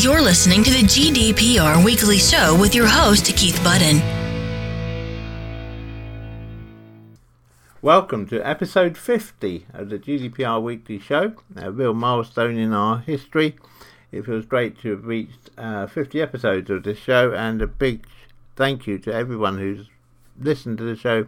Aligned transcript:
You're 0.00 0.22
listening 0.22 0.62
to 0.62 0.70
the 0.70 0.84
GDPR 0.84 1.84
Weekly 1.84 2.18
Show 2.18 2.56
with 2.56 2.72
your 2.72 2.86
host, 2.86 3.24
Keith 3.34 3.60
Budden. 3.64 4.00
Welcome 7.82 8.24
to 8.28 8.40
episode 8.46 8.96
50 8.96 9.66
of 9.74 9.88
the 9.88 9.98
GDPR 9.98 10.62
Weekly 10.62 11.00
Show, 11.00 11.32
a 11.56 11.72
real 11.72 11.94
milestone 11.94 12.56
in 12.56 12.72
our 12.72 13.00
history. 13.00 13.56
It 14.12 14.24
feels 14.24 14.46
great 14.46 14.78
to 14.82 14.90
have 14.90 15.04
reached 15.04 15.50
uh, 15.58 15.88
50 15.88 16.22
episodes 16.22 16.70
of 16.70 16.84
this 16.84 16.98
show, 16.98 17.34
and 17.34 17.60
a 17.60 17.66
big 17.66 18.06
thank 18.54 18.86
you 18.86 19.00
to 19.00 19.12
everyone 19.12 19.58
who's 19.58 19.88
listened 20.40 20.78
to 20.78 20.84
the 20.84 20.94
show 20.94 21.26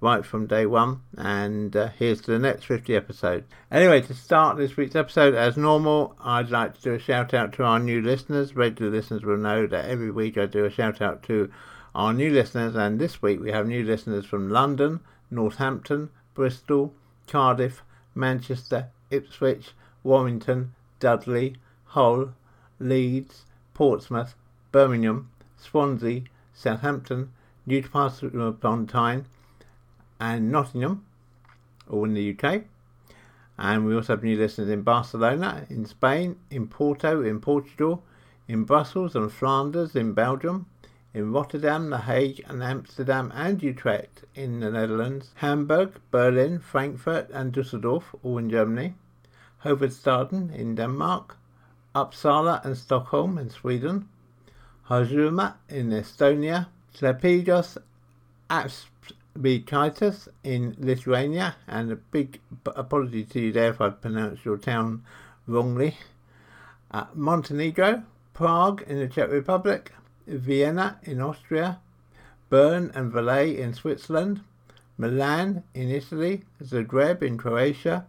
right 0.00 0.24
from 0.24 0.46
day 0.46 0.66
one. 0.66 1.00
And 1.16 1.74
uh, 1.76 1.88
here's 1.98 2.20
to 2.22 2.30
the 2.30 2.38
next 2.38 2.64
50 2.64 2.94
episodes. 2.94 3.46
Anyway, 3.70 4.00
to 4.02 4.14
start 4.14 4.56
this 4.56 4.76
week's 4.76 4.96
episode, 4.96 5.34
as 5.34 5.56
normal, 5.56 6.16
I'd 6.20 6.50
like 6.50 6.74
to 6.76 6.82
do 6.82 6.94
a 6.94 6.98
shout 6.98 7.34
out 7.34 7.52
to 7.54 7.64
our 7.64 7.78
new 7.78 8.00
listeners. 8.00 8.54
Regular 8.56 8.90
listeners 8.90 9.24
will 9.24 9.36
know 9.36 9.66
that 9.66 9.86
every 9.86 10.10
week 10.10 10.38
I 10.38 10.46
do 10.46 10.64
a 10.64 10.70
shout 10.70 11.02
out 11.02 11.22
to 11.24 11.50
our 11.94 12.12
new 12.12 12.30
listeners, 12.30 12.76
and 12.76 13.00
this 13.00 13.20
week 13.20 13.40
we 13.40 13.50
have 13.50 13.66
new 13.66 13.82
listeners 13.82 14.24
from 14.24 14.50
London, 14.50 15.00
Northampton, 15.30 16.10
Bristol, 16.34 16.94
Cardiff, 17.26 17.82
Manchester, 18.14 18.88
Ipswich, 19.10 19.72
Warrington, 20.04 20.74
Dudley, 21.00 21.56
Hull, 21.86 22.34
Leeds, 22.78 23.46
Portsmouth, 23.74 24.34
Birmingham, 24.70 25.30
Swansea, 25.56 26.22
Southampton, 26.52 27.32
Newcastle 27.66 28.48
upon 28.48 28.86
Tyne, 28.86 29.26
and 30.20 30.50
Nottingham, 30.50 31.04
all 31.88 32.04
in 32.04 32.14
the 32.14 32.36
UK. 32.38 32.62
And 33.58 33.86
we 33.86 33.94
also 33.94 34.12
have 34.12 34.22
new 34.22 34.36
listeners 34.36 34.68
in 34.68 34.82
Barcelona, 34.82 35.66
in 35.68 35.84
Spain, 35.84 36.36
in 36.50 36.68
Porto, 36.68 37.22
in 37.22 37.40
Portugal, 37.40 38.04
in 38.46 38.64
Brussels 38.64 39.16
and 39.16 39.32
Flanders, 39.32 39.96
in 39.96 40.12
Belgium, 40.12 40.66
in 41.12 41.32
Rotterdam, 41.32 41.90
The 41.90 41.98
Hague, 41.98 42.44
and 42.46 42.62
Amsterdam 42.62 43.32
and 43.34 43.62
Utrecht 43.62 44.24
in 44.34 44.60
the 44.60 44.70
Netherlands, 44.70 45.32
Hamburg, 45.36 46.00
Berlin, 46.10 46.60
Frankfurt, 46.60 47.30
and 47.30 47.52
Dusseldorf, 47.52 48.14
all 48.22 48.38
in 48.38 48.48
Germany, 48.48 48.94
Hovedstaden 49.64 50.54
in 50.54 50.76
Denmark, 50.76 51.36
Uppsala 51.94 52.64
and 52.64 52.76
Stockholm 52.76 53.38
in 53.38 53.50
Sweden, 53.50 54.08
Harjumaa 54.88 55.54
in 55.68 55.90
Estonia, 55.90 56.68
Klaipėdos, 56.94 57.78
Aspikaitis 59.38 60.26
in 60.42 60.74
Lithuania, 60.80 61.54
and 61.68 61.92
a 61.92 61.96
big 61.96 62.40
apology 62.66 63.22
to 63.24 63.40
you 63.40 63.52
there 63.52 63.70
if 63.70 63.80
I 63.80 63.90
pronounced 63.90 64.44
your 64.44 64.58
town 64.58 65.04
wrongly, 65.46 65.96
uh, 66.90 67.04
Montenegro, 67.14 68.02
Prague 68.34 68.82
in 68.88 68.98
the 68.98 69.06
Czech 69.06 69.30
Republic, 69.30 69.92
Vienna 70.26 70.98
in 71.04 71.20
Austria, 71.20 71.78
Bern 72.50 72.90
and 72.94 73.12
Valais 73.12 73.56
in 73.56 73.74
Switzerland, 73.74 74.40
Milan 74.96 75.62
in 75.72 75.88
Italy, 75.88 76.42
Zagreb 76.60 77.22
in 77.22 77.38
Croatia, 77.38 78.06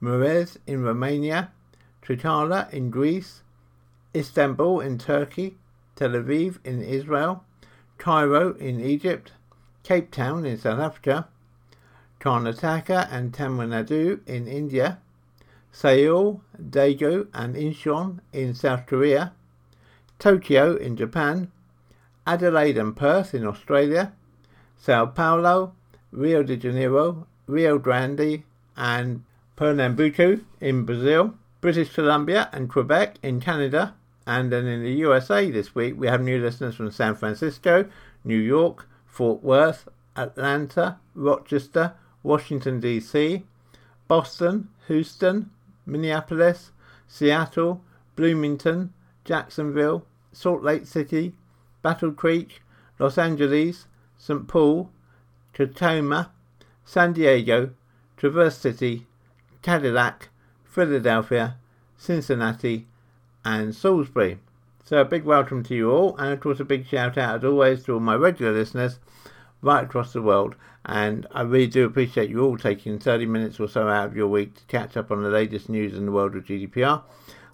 Mureș 0.00 0.56
in 0.66 0.82
Romania, 0.82 1.50
Trikala 2.02 2.72
in 2.72 2.90
Greece, 2.90 3.42
Istanbul 4.14 4.80
in 4.80 4.96
Turkey, 4.96 5.56
Tel 5.96 6.12
Aviv 6.12 6.58
in 6.64 6.80
Israel, 6.80 7.44
Cairo 7.98 8.54
in 8.54 8.80
Egypt, 8.80 9.32
Cape 9.82 10.10
Town 10.10 10.44
in 10.44 10.58
South 10.58 10.78
Africa, 10.78 11.28
Karnataka 12.20 13.08
and 13.10 13.34
Tamil 13.34 13.68
Nadu 13.68 14.20
in 14.28 14.46
India, 14.46 14.98
Seoul, 15.72 16.42
Daegu 16.60 17.26
and 17.34 17.56
Incheon 17.56 18.20
in 18.32 18.54
South 18.54 18.86
Korea, 18.86 19.32
Tokyo 20.18 20.76
in 20.76 20.96
Japan, 20.96 21.50
Adelaide 22.26 22.78
and 22.78 22.96
Perth 22.96 23.34
in 23.34 23.44
Australia, 23.44 24.12
Sao 24.76 25.06
Paulo, 25.06 25.74
Rio 26.12 26.42
de 26.42 26.56
Janeiro, 26.56 27.26
Rio 27.46 27.78
Grande 27.78 28.44
and 28.76 29.24
Pernambuco 29.56 30.40
in 30.60 30.84
Brazil, 30.84 31.34
British 31.60 31.92
Columbia 31.92 32.48
and 32.52 32.70
Quebec 32.70 33.16
in 33.22 33.40
Canada, 33.40 33.94
and 34.26 34.52
then 34.52 34.66
in 34.66 34.82
the 34.82 34.92
USA 34.92 35.50
this 35.50 35.74
week 35.74 35.94
we 35.98 36.06
have 36.06 36.22
new 36.22 36.40
listeners 36.40 36.76
from 36.76 36.90
San 36.90 37.16
Francisco, 37.16 37.88
New 38.24 38.38
York, 38.38 38.88
Fort 39.12 39.42
Worth, 39.42 39.88
Atlanta, 40.16 40.98
Rochester, 41.14 41.92
Washington 42.22 42.80
DC, 42.80 43.42
Boston, 44.08 44.70
Houston, 44.88 45.50
Minneapolis, 45.84 46.70
Seattle, 47.06 47.82
Bloomington, 48.16 48.94
Jacksonville, 49.26 50.06
Salt 50.32 50.62
Lake 50.62 50.86
City, 50.86 51.34
Battle 51.82 52.12
Creek, 52.12 52.62
Los 52.98 53.18
Angeles, 53.18 53.86
St. 54.16 54.48
Paul, 54.48 54.88
Tacoma, 55.52 56.32
San 56.86 57.12
Diego, 57.12 57.74
Traverse 58.16 58.56
City, 58.56 59.06
Cadillac, 59.60 60.30
Philadelphia, 60.64 61.58
Cincinnati, 61.98 62.86
and 63.44 63.74
Salisbury. 63.74 64.38
So 64.92 65.00
a 65.00 65.06
big 65.06 65.24
welcome 65.24 65.62
to 65.62 65.74
you 65.74 65.90
all, 65.90 66.14
and 66.18 66.34
of 66.34 66.40
course 66.40 66.60
a 66.60 66.66
big 66.66 66.86
shout 66.86 67.16
out 67.16 67.36
as 67.36 67.44
always 67.44 67.82
to 67.84 67.94
all 67.94 68.00
my 68.00 68.14
regular 68.14 68.52
listeners 68.52 68.98
right 69.62 69.82
across 69.82 70.12
the 70.12 70.20
world. 70.20 70.54
And 70.84 71.26
I 71.32 71.40
really 71.40 71.66
do 71.66 71.86
appreciate 71.86 72.28
you 72.28 72.42
all 72.42 72.58
taking 72.58 72.98
30 72.98 73.24
minutes 73.24 73.58
or 73.58 73.68
so 73.68 73.88
out 73.88 74.08
of 74.08 74.16
your 74.16 74.28
week 74.28 74.54
to 74.54 74.64
catch 74.64 74.98
up 74.98 75.10
on 75.10 75.22
the 75.22 75.30
latest 75.30 75.70
news 75.70 75.96
in 75.96 76.04
the 76.04 76.12
world 76.12 76.36
of 76.36 76.44
GDPR. 76.44 77.02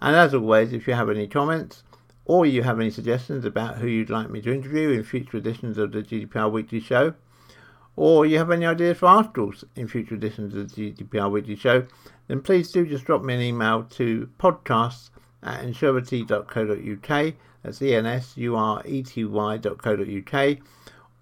And 0.03 0.16
as 0.16 0.34
always, 0.34 0.72
if 0.72 0.88
you 0.88 0.94
have 0.94 1.09
any 1.09 1.28
comments 1.28 1.84
or 2.25 2.44
you 2.44 2.65
have 2.65 2.81
any 2.81 2.91
suggestions 2.91 3.44
about 3.44 3.76
who 3.76 3.87
you'd 3.87 4.10
like 4.10 4.31
me 4.31 4.41
to 4.41 4.53
interview 4.53 4.91
in 4.91 5.05
future 5.05 5.37
editions 5.37 5.78
of 5.78 5.93
the 5.93 6.03
GDPR 6.03 6.50
Weekly 6.50 6.81
Show, 6.81 7.15
or 7.94 8.26
you 8.26 8.38
have 8.38 8.50
any 8.50 8.66
ideas 8.66 8.99
for 8.99 9.06
articles 9.06 9.65
in 9.76 9.87
future 9.87 10.16
editions 10.16 10.56
of 10.56 10.75
the 10.75 10.93
GDPR 10.93 11.31
Weekly 11.31 11.55
Show, 11.55 11.87
then 12.26 12.43
please 12.43 12.72
do 12.72 12.84
just 12.84 13.05
drop 13.05 13.22
me 13.22 13.34
an 13.34 13.43
email 13.43 13.84
to 13.91 14.28
podcasts 14.41 15.10
at 15.43 15.62
ensurety.co.uk. 15.62 17.34
That's 17.62 17.82
E-N-S-U-R-E-T-Y.co.uk. 17.82 20.59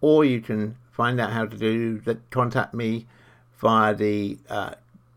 Or 0.00 0.24
you 0.24 0.40
can 0.40 0.76
find 0.92 1.20
out 1.20 1.32
how 1.32 1.46
to 1.46 1.56
do 1.56 1.98
that, 2.00 2.30
contact 2.30 2.74
me 2.74 3.06
via 3.58 3.94
the 3.94 4.38
uh, 4.48 4.74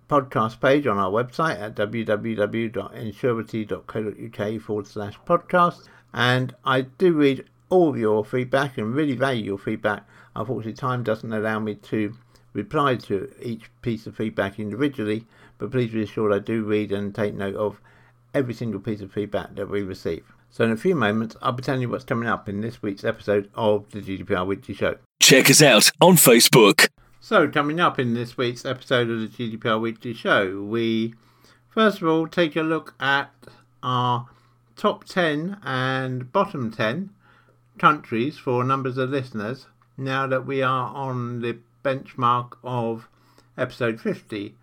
podcast 0.10 0.60
page 0.60 0.86
on 0.88 0.98
our 0.98 1.12
website 1.12 1.60
at 1.60 1.76
www.ensurety.co.uk 1.76 4.62
forward 4.62 4.88
slash 4.88 5.20
podcast. 5.28 5.88
And 6.14 6.56
I 6.66 6.82
do 6.82 7.14
read 7.14 7.46
all 7.70 7.96
your 7.98 8.26
feedback 8.26 8.78
and 8.78 8.94
really 8.96 9.16
value 9.16 9.44
your 9.44 9.60
feedback. 9.60 10.08
Unfortunately, 10.36 10.74
time 10.74 11.04
doesn't 11.04 11.32
allow 11.32 11.60
me 11.60 11.76
to 11.76 12.16
reply 12.54 12.96
to 12.96 13.32
each 13.42 13.70
piece 13.82 14.08
of 14.08 14.16
feedback 14.16 14.60
individually, 14.60 15.28
but 15.58 15.72
please 15.72 15.92
be 15.92 16.02
assured 16.02 16.34
I 16.34 16.40
do 16.40 16.64
read 16.64 16.92
and 16.92 17.14
take 17.14 17.36
note 17.36 17.56
of 17.56 17.80
every 18.34 18.54
single 18.54 18.80
piece 18.80 19.02
of 19.02 19.12
feedback 19.12 19.56
that 19.56 19.70
we 19.70 19.82
receive. 19.82 20.24
So, 20.50 20.64
in 20.64 20.72
a 20.72 20.78
few 20.78 20.96
moments, 20.96 21.36
I'll 21.42 21.52
be 21.52 21.62
telling 21.62 21.82
you 21.82 21.90
what's 21.90 22.04
coming 22.04 22.28
up 22.28 22.50
in 22.50 22.62
this 22.62 22.82
week's 22.82 23.04
episode 23.04 23.50
of 23.56 23.90
the 23.92 24.02
GDPR 24.02 24.46
Weekly 24.46 24.74
Show. 24.74 24.98
Check 25.22 25.50
us 25.50 25.62
out 25.62 25.92
on 26.02 26.16
Facebook. 26.16 26.90
So, 27.20 27.48
coming 27.48 27.80
up 27.80 28.00
in 28.00 28.14
this 28.14 28.38
week's 28.38 28.66
episode 28.66 29.10
of 29.10 29.20
the 29.20 29.28
GDPR 29.28 29.80
Weekly 29.80 30.14
Show, 30.14 30.62
we 30.64 31.14
first 31.70 32.02
of 32.02 32.08
all 32.08 32.28
take 32.28 32.56
a 32.56 32.62
look 32.62 32.96
at 33.00 33.32
our 33.84 34.28
top 34.76 35.04
10 35.04 35.58
and 35.64 36.32
bottom 36.32 36.72
10 36.72 37.10
countries 37.78 38.38
for 38.38 38.64
numbers 38.64 38.98
of 38.98 39.10
listeners 39.10 39.68
now 39.98 40.26
that 40.26 40.46
we 40.46 40.62
are 40.62 40.94
on 40.96 41.42
the 41.42 41.58
benchmark 41.84 42.54
of 42.64 43.08
episode 43.58 44.00
50 44.00 44.56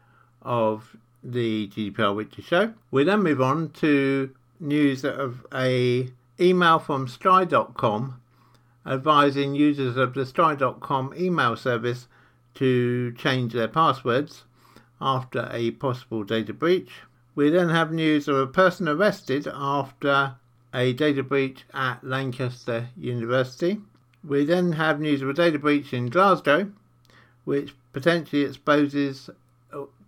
of 0.43 0.97
the 1.33 1.69
GDPR 1.69 2.15
Weekly 2.15 2.45
Show. 2.45 2.75
We 2.91 3.05
then 3.05 3.23
move 3.23 3.41
on 3.43 3.71
to 3.81 4.31
news 4.61 5.05
of 5.05 5.47
a 5.53 6.09
email 6.39 6.79
from 6.79 7.09
Sky.com 7.09 8.21
advising 8.87 9.55
users 9.55 9.97
of 9.97 10.15
the 10.15 10.25
Sky.com 10.25 11.13
email 11.19 11.57
service 11.57 12.07
to 12.55 13.13
change 13.13 13.53
their 13.53 13.69
passwords 13.69 14.45
after 15.01 15.49
a 15.53 15.73
possible 15.73 16.23
data 16.23 16.55
breach. 16.55 16.91
We 17.35 17.51
then 17.51 17.69
have 17.71 17.93
news 17.93 18.29
of 18.29 18.37
a 18.37 18.47
person 18.47 18.89
arrested 18.89 19.49
after 19.53 20.37
a 20.73 20.93
data 20.93 21.23
breach 21.23 21.65
at 21.75 22.05
Lancaster 22.05 22.89
University. 22.97 23.81
We 24.25 24.45
then 24.45 24.73
have 24.73 25.01
news 25.01 25.23
of 25.23 25.29
a 25.29 25.35
data 25.35 25.59
breach 25.59 25.93
in 25.93 26.09
Glasgow, 26.09 26.71
which 27.45 27.75
potentially 27.93 28.43
exposes 28.43 29.29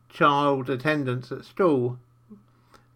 child 0.09 0.71
attendance 0.71 1.31
at 1.31 1.45
school 1.45 1.99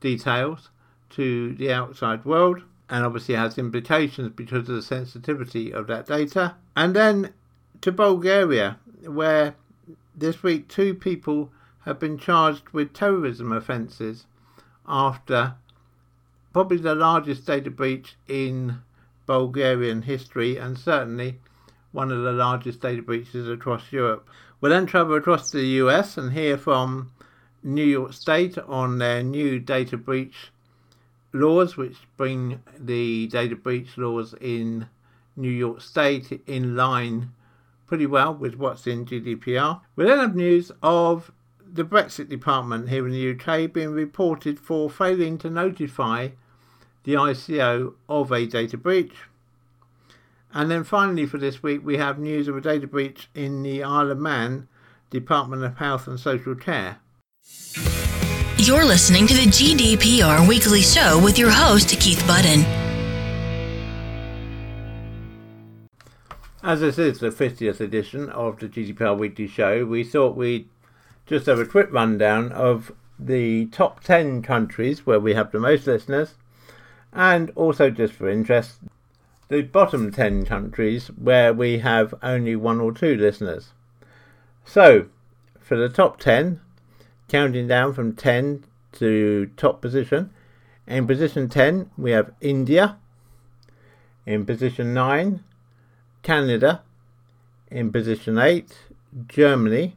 details 0.01 0.71
to 1.11 1.55
the 1.55 1.73
outside 1.73 2.25
world 2.25 2.63
and 2.89 3.05
obviously 3.05 3.35
has 3.35 3.59
implications 3.59 4.33
because 4.35 4.69
of 4.69 4.75
the 4.75 4.83
sensitivity 4.83 5.73
of 5.73 5.87
that 5.87 6.07
data. 6.07 6.57
And 6.77 6.95
then 6.95 7.33
to 7.81 7.93
Bulgaria, 7.93 8.79
where 9.07 9.55
this 10.15 10.43
week 10.43 10.69
two 10.69 10.95
people 10.95 11.51
have 11.85 11.99
been 11.99 12.19
charged 12.19 12.69
with 12.71 12.93
terrorism 12.93 13.53
offences 13.53 14.27
after 14.87 15.55
probably 16.53 16.77
the 16.77 16.95
largest 16.95 17.47
data 17.47 17.71
breach 17.71 18.17
in 18.29 18.81
Bulgarian 19.27 20.03
history 20.03 20.57
and 20.57 20.79
certainly 20.79 21.41
one 21.93 22.11
of 22.11 22.23
the 22.23 22.33
largest 22.33 22.81
data 22.81 23.03
breaches 23.03 23.49
across 23.49 23.91
Europe. 23.93 24.29
We'll 24.63 24.71
then 24.71 24.87
travel 24.87 25.17
across 25.17 25.51
the 25.51 25.67
US 25.83 26.17
and 26.17 26.33
hear 26.33 26.57
from 26.57 27.11
New 27.65 27.85
York 27.85 28.13
State 28.13 28.57
on 28.57 28.99
their 28.99 29.21
new 29.21 29.59
data 29.59 29.97
breach 29.97 30.53
laws, 31.33 31.77
which 31.77 31.97
bring 32.17 32.63
the 32.79 33.27
data 33.27 33.57
breach 33.57 33.99
laws 33.99 34.37
in 34.41 34.87
New 35.35 35.51
York 35.51 35.81
State 35.81 36.45
in 36.47 36.77
line 36.77 37.33
pretty 37.89 38.07
well 38.07 38.33
with 38.33 38.55
what's 38.55 38.87
in 38.87 39.05
GDPR. 39.05 39.81
We 39.97 40.05
then 40.05 40.21
have 40.21 40.37
news 40.37 40.71
of 40.81 41.33
the 41.61 41.83
Brexit 41.83 42.29
Department 42.29 42.89
here 42.89 43.05
in 43.05 43.13
the 43.13 43.33
UK 43.33 43.73
being 43.73 43.91
reported 43.91 44.61
for 44.61 44.89
failing 44.89 45.39
to 45.39 45.51
notify 45.51 46.29
the 47.03 47.15
ICO 47.15 47.95
of 48.09 48.31
a 48.31 48.47
data 48.47 48.79
breach. 48.79 49.17
And 50.55 50.71
then 50.71 50.85
finally 50.85 51.25
for 51.25 51.39
this 51.39 51.63
week, 51.63 51.81
we 51.83 51.97
have 51.97 52.19
news 52.19 52.47
of 52.47 52.57
a 52.57 52.61
data 52.61 52.87
breach 52.87 53.31
in 53.35 53.63
the 53.63 53.83
Isle 53.83 54.11
of 54.11 54.19
Man 54.19 54.69
Department 55.09 55.65
of 55.65 55.79
Health 55.79 56.07
and 56.07 56.21
Social 56.21 56.55
Care. 56.55 56.99
You're 58.59 58.85
listening 58.85 59.27
to 59.29 59.35
the 59.35 59.47
GDPR 59.47 60.47
Weekly 60.47 60.83
Show 60.83 61.19
with 61.25 61.39
your 61.39 61.51
host, 61.51 61.89
Keith 61.99 62.23
Budden. 62.27 62.65
As 66.63 66.81
this 66.81 66.99
is 66.99 67.21
the 67.21 67.31
50th 67.31 67.81
edition 67.81 68.29
of 68.29 68.59
the 68.59 68.69
GDPR 68.69 69.19
Weekly 69.19 69.49
Show, 69.49 69.87
we 69.87 70.05
thought 70.05 70.37
we'd 70.37 70.69
just 71.25 71.47
have 71.47 71.59
a 71.59 71.65
quick 71.65 71.91
rundown 71.91 72.53
of 72.53 72.93
the 73.19 73.67
top 73.67 74.05
10 74.05 74.43
countries 74.43 75.07
where 75.07 75.19
we 75.19 75.33
have 75.33 75.51
the 75.51 75.59
most 75.59 75.87
listeners, 75.87 76.35
and 77.13 77.51
also 77.57 77.89
just 77.89 78.13
for 78.13 78.29
interest, 78.29 78.75
the 79.53 79.61
bottom 79.61 80.11
10 80.11 80.47
countries 80.47 81.09
where 81.09 81.53
we 81.53 81.81
have 81.81 82.15
only 82.23 82.57
one 82.57 82.81
or 82.81 82.91
two 82.91 83.15
listeners. 83.15 83.75
So, 84.65 85.09
for 85.61 85.77
the 85.77 85.91
top 85.91 86.19
10, 86.19 86.59
counting 87.29 87.69
down 87.69 87.93
from 87.93 88.17
10 88.17 88.65
to 88.93 89.51
top 89.59 89.83
position. 89.83 90.31
In 90.87 91.07
position 91.07 91.51
10, 91.51 91.91
we 91.99 92.13
have 92.13 92.33
India. 92.41 92.97
In 94.25 94.47
position 94.47 94.95
9, 94.95 95.45
Canada. 96.23 96.81
In 97.71 97.93
position 97.93 98.39
8, 98.39 98.75
Germany. 99.29 99.97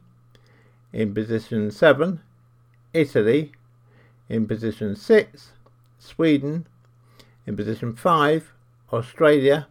In 0.92 1.14
position 1.14 1.70
7, 1.70 2.20
Italy. 2.92 3.52
In 4.28 4.46
position 4.46 4.94
6, 4.94 5.52
Sweden. 5.98 6.66
In 7.46 7.56
position 7.56 7.94
5, 7.94 8.52
Australia. 8.92 9.68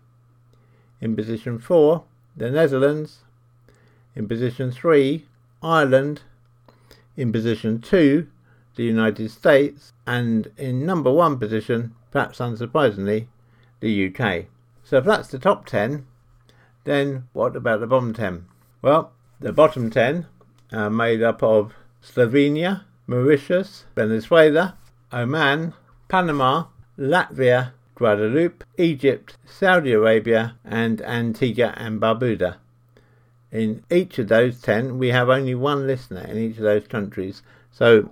In 1.02 1.16
position 1.16 1.60
4, 1.60 2.04
the 2.36 2.50
Netherlands. 2.50 3.20
In 4.16 4.28
position 4.28 4.72
3, 4.72 5.26
Ireland 5.62 6.22
in 7.18 7.32
position 7.32 7.80
2, 7.80 8.28
the 8.76 8.84
United 8.84 9.32
States, 9.32 9.94
and 10.06 10.52
in 10.58 10.86
number 10.86 11.12
1 11.12 11.40
position, 11.40 11.96
perhaps 12.12 12.40
unsurprisingly, 12.40 13.28
the 13.80 14.08
UK. 14.08 14.46
So 14.84 14.98
if 14.98 15.06
that's 15.06 15.30
the 15.30 15.40
top 15.40 15.66
10, 15.66 16.06
then 16.84 17.28
what 17.34 17.56
about 17.56 17.80
the 17.80 17.88
bottom 17.88 18.14
10? 18.14 18.46
Well, 18.82 19.12
the 19.40 19.54
bottom 19.54 19.90
10 19.90 20.28
are 20.72 20.90
made 20.90 21.24
up 21.24 21.42
of 21.42 21.74
Slovenia, 22.04 22.84
Mauritius, 23.08 23.86
Venezuela, 23.96 24.78
Oman, 25.12 25.74
Panama, 26.08 26.66
Latvia, 26.98 27.72
Guadeloupe, 27.96 28.64
Egypt, 28.78 29.38
Saudi 29.46 29.94
Arabia, 29.94 30.56
and 30.64 31.02
Antigua 31.02 31.74
and 31.78 32.00
Barbuda. 32.02 32.58
In 33.52 33.84
each 33.90 34.20
of 34.20 34.28
those 34.28 34.62
10, 34.62 34.98
we 34.98 35.10
have 35.10 35.30
only 35.30 35.56
one 35.56 35.88
listener 35.88 36.22
in 36.22 36.38
each 36.38 36.58
of 36.58 36.64
those 36.64 36.88
countries. 36.88 37.42
So 37.72 37.98
it'd 37.98 38.12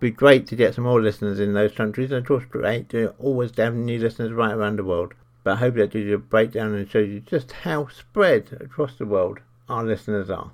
be 0.00 0.10
great 0.10 0.46
to 0.48 0.56
get 0.56 0.74
some 0.74 0.84
more 0.84 1.00
listeners 1.00 1.40
in 1.40 1.54
those 1.54 1.72
countries. 1.72 2.10
And 2.10 2.18
of 2.18 2.26
course, 2.26 2.44
great 2.44 2.90
to 2.90 3.14
always 3.18 3.56
have 3.56 3.74
new 3.74 3.98
listeners 3.98 4.32
right 4.32 4.52
around 4.52 4.78
the 4.78 4.84
world. 4.84 5.14
But 5.42 5.54
I 5.54 5.56
hope 5.56 5.74
that 5.76 5.90
gives 5.90 6.06
you 6.06 6.14
a 6.14 6.18
breakdown 6.18 6.74
and 6.74 6.90
shows 6.90 7.08
you 7.08 7.20
just 7.20 7.52
how 7.52 7.88
spread 7.88 8.58
across 8.60 8.96
the 8.96 9.06
world 9.06 9.38
our 9.68 9.84
listeners 9.84 10.28
are. 10.28 10.52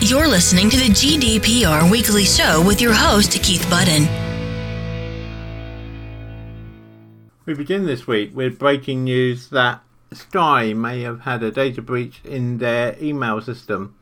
You're 0.00 0.28
listening 0.28 0.70
to 0.70 0.76
the 0.76 0.88
GDPR 0.90 1.90
Weekly 1.90 2.24
Show 2.24 2.64
with 2.66 2.80
your 2.80 2.94
host, 2.94 3.32
Keith 3.42 3.68
Budden. 3.68 4.27
We 7.48 7.54
begin 7.54 7.86
this 7.86 8.06
week 8.06 8.36
with 8.36 8.58
breaking 8.58 9.04
news 9.04 9.48
that 9.48 9.80
Sky 10.12 10.74
may 10.74 11.00
have 11.00 11.20
had 11.20 11.42
a 11.42 11.50
data 11.50 11.80
breach 11.80 12.20
in 12.22 12.58
their 12.58 12.94
email 13.02 13.40
system. 13.40 13.94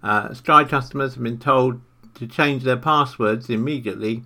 Uh, 0.00 0.32
Sky 0.32 0.62
customers 0.62 1.14
have 1.14 1.22
been 1.24 1.40
told 1.40 1.80
to 2.14 2.28
change 2.28 2.62
their 2.62 2.76
passwords 2.76 3.50
immediately, 3.50 4.22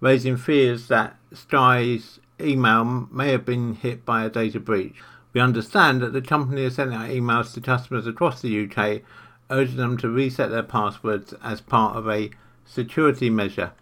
raising 0.00 0.36
fears 0.36 0.88
that 0.88 1.16
Sky's 1.32 2.20
email 2.38 3.08
may 3.10 3.30
have 3.30 3.46
been 3.46 3.72
hit 3.72 4.04
by 4.04 4.22
a 4.22 4.28
data 4.28 4.60
breach. 4.60 4.96
We 5.32 5.40
understand 5.40 6.02
that 6.02 6.12
the 6.12 6.20
company 6.20 6.64
has 6.64 6.74
sent 6.74 6.92
out 6.92 7.08
emails 7.08 7.54
to 7.54 7.62
customers 7.62 8.06
across 8.06 8.42
the 8.42 8.68
UK 8.68 9.00
urging 9.50 9.78
them 9.78 9.96
to 9.96 10.10
reset 10.10 10.50
their 10.50 10.62
passwords 10.62 11.32
as 11.42 11.62
part 11.62 11.96
of 11.96 12.06
a 12.10 12.28
security 12.66 13.30
measure. 13.30 13.72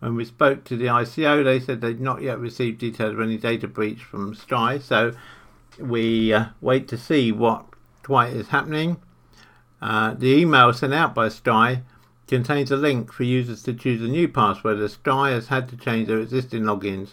When 0.00 0.16
we 0.16 0.24
spoke 0.24 0.64
to 0.64 0.76
the 0.76 0.86
ICO, 0.86 1.44
they 1.44 1.60
said 1.60 1.80
they'd 1.80 2.00
not 2.00 2.22
yet 2.22 2.38
received 2.38 2.78
details 2.78 3.12
of 3.12 3.20
any 3.20 3.36
data 3.36 3.68
breach 3.68 4.02
from 4.02 4.34
Sky, 4.34 4.78
so 4.78 5.12
we 5.78 6.32
uh, 6.32 6.46
wait 6.62 6.88
to 6.88 6.96
see 6.96 7.30
what 7.32 7.66
quite 8.02 8.32
is 8.32 8.48
happening. 8.48 8.96
Uh, 9.80 10.14
the 10.14 10.28
email 10.28 10.72
sent 10.72 10.94
out 10.94 11.14
by 11.14 11.28
Sky 11.28 11.82
contains 12.26 12.70
a 12.70 12.76
link 12.76 13.12
for 13.12 13.24
users 13.24 13.62
to 13.64 13.74
choose 13.74 14.00
a 14.00 14.08
new 14.08 14.26
password 14.26 14.78
as 14.78 14.94
Sky 14.94 15.30
has 15.30 15.48
had 15.48 15.68
to 15.68 15.76
change 15.76 16.08
their 16.08 16.20
existing 16.20 16.62
logins, 16.62 17.10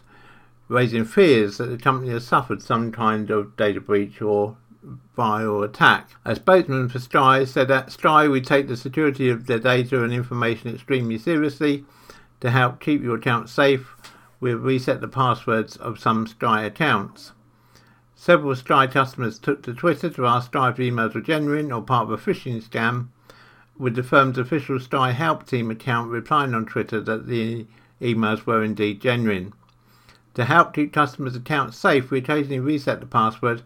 raising 0.69 1.03
fears 1.03 1.57
that 1.57 1.65
the 1.65 1.77
company 1.77 2.11
has 2.11 2.25
suffered 2.25 2.61
some 2.61 2.91
kind 2.93 3.29
of 3.29 3.57
data 3.57 3.81
breach 3.81 4.21
or 4.21 4.55
viral 5.17 5.65
attack. 5.65 6.11
A 6.23 6.35
spokesman 6.35 6.87
for 6.87 6.99
Sky 6.99 7.43
said 7.43 7.67
that 7.67 7.91
Sky 7.91 8.29
would 8.29 8.45
take 8.45 8.69
the 8.69 8.77
security 8.77 9.29
of 9.29 9.47
their 9.47 9.59
data 9.59 10.03
and 10.03 10.13
information 10.13 10.73
extremely 10.73 11.17
seriously 11.17 11.83
to 12.39 12.51
help 12.51 12.79
keep 12.79 13.01
your 13.01 13.15
account 13.15 13.49
safe. 13.49 13.95
We've 14.39 14.61
reset 14.61 15.01
the 15.01 15.07
passwords 15.07 15.75
of 15.77 15.99
some 15.99 16.27
Sky 16.27 16.63
accounts. 16.63 17.31
Several 18.15 18.55
Sky 18.55 18.87
customers 18.87 19.39
took 19.39 19.63
to 19.63 19.73
Twitter 19.73 20.09
to 20.09 20.27
ask 20.27 20.47
Sky 20.47 20.69
if 20.69 20.77
emails 20.77 21.13
were 21.13 21.21
genuine 21.21 21.71
or 21.71 21.81
part 21.81 22.03
of 22.03 22.11
a 22.11 22.17
phishing 22.17 22.61
scam, 22.61 23.07
with 23.77 23.95
the 23.95 24.03
firm's 24.03 24.37
official 24.37 24.79
Sky 24.79 25.11
Help 25.11 25.45
Team 25.45 25.69
account 25.69 26.09
replying 26.09 26.53
on 26.53 26.65
Twitter 26.65 26.99
that 27.01 27.27
the 27.27 27.67
emails 28.01 28.45
were 28.45 28.63
indeed 28.63 29.01
genuine. 29.01 29.53
To 30.33 30.45
help 30.45 30.73
keep 30.73 30.93
customers' 30.93 31.35
accounts 31.35 31.77
safe, 31.77 32.11
we 32.11 32.19
occasionally 32.19 32.59
reset 32.59 32.99
the 32.99 33.07
password 33.07 33.63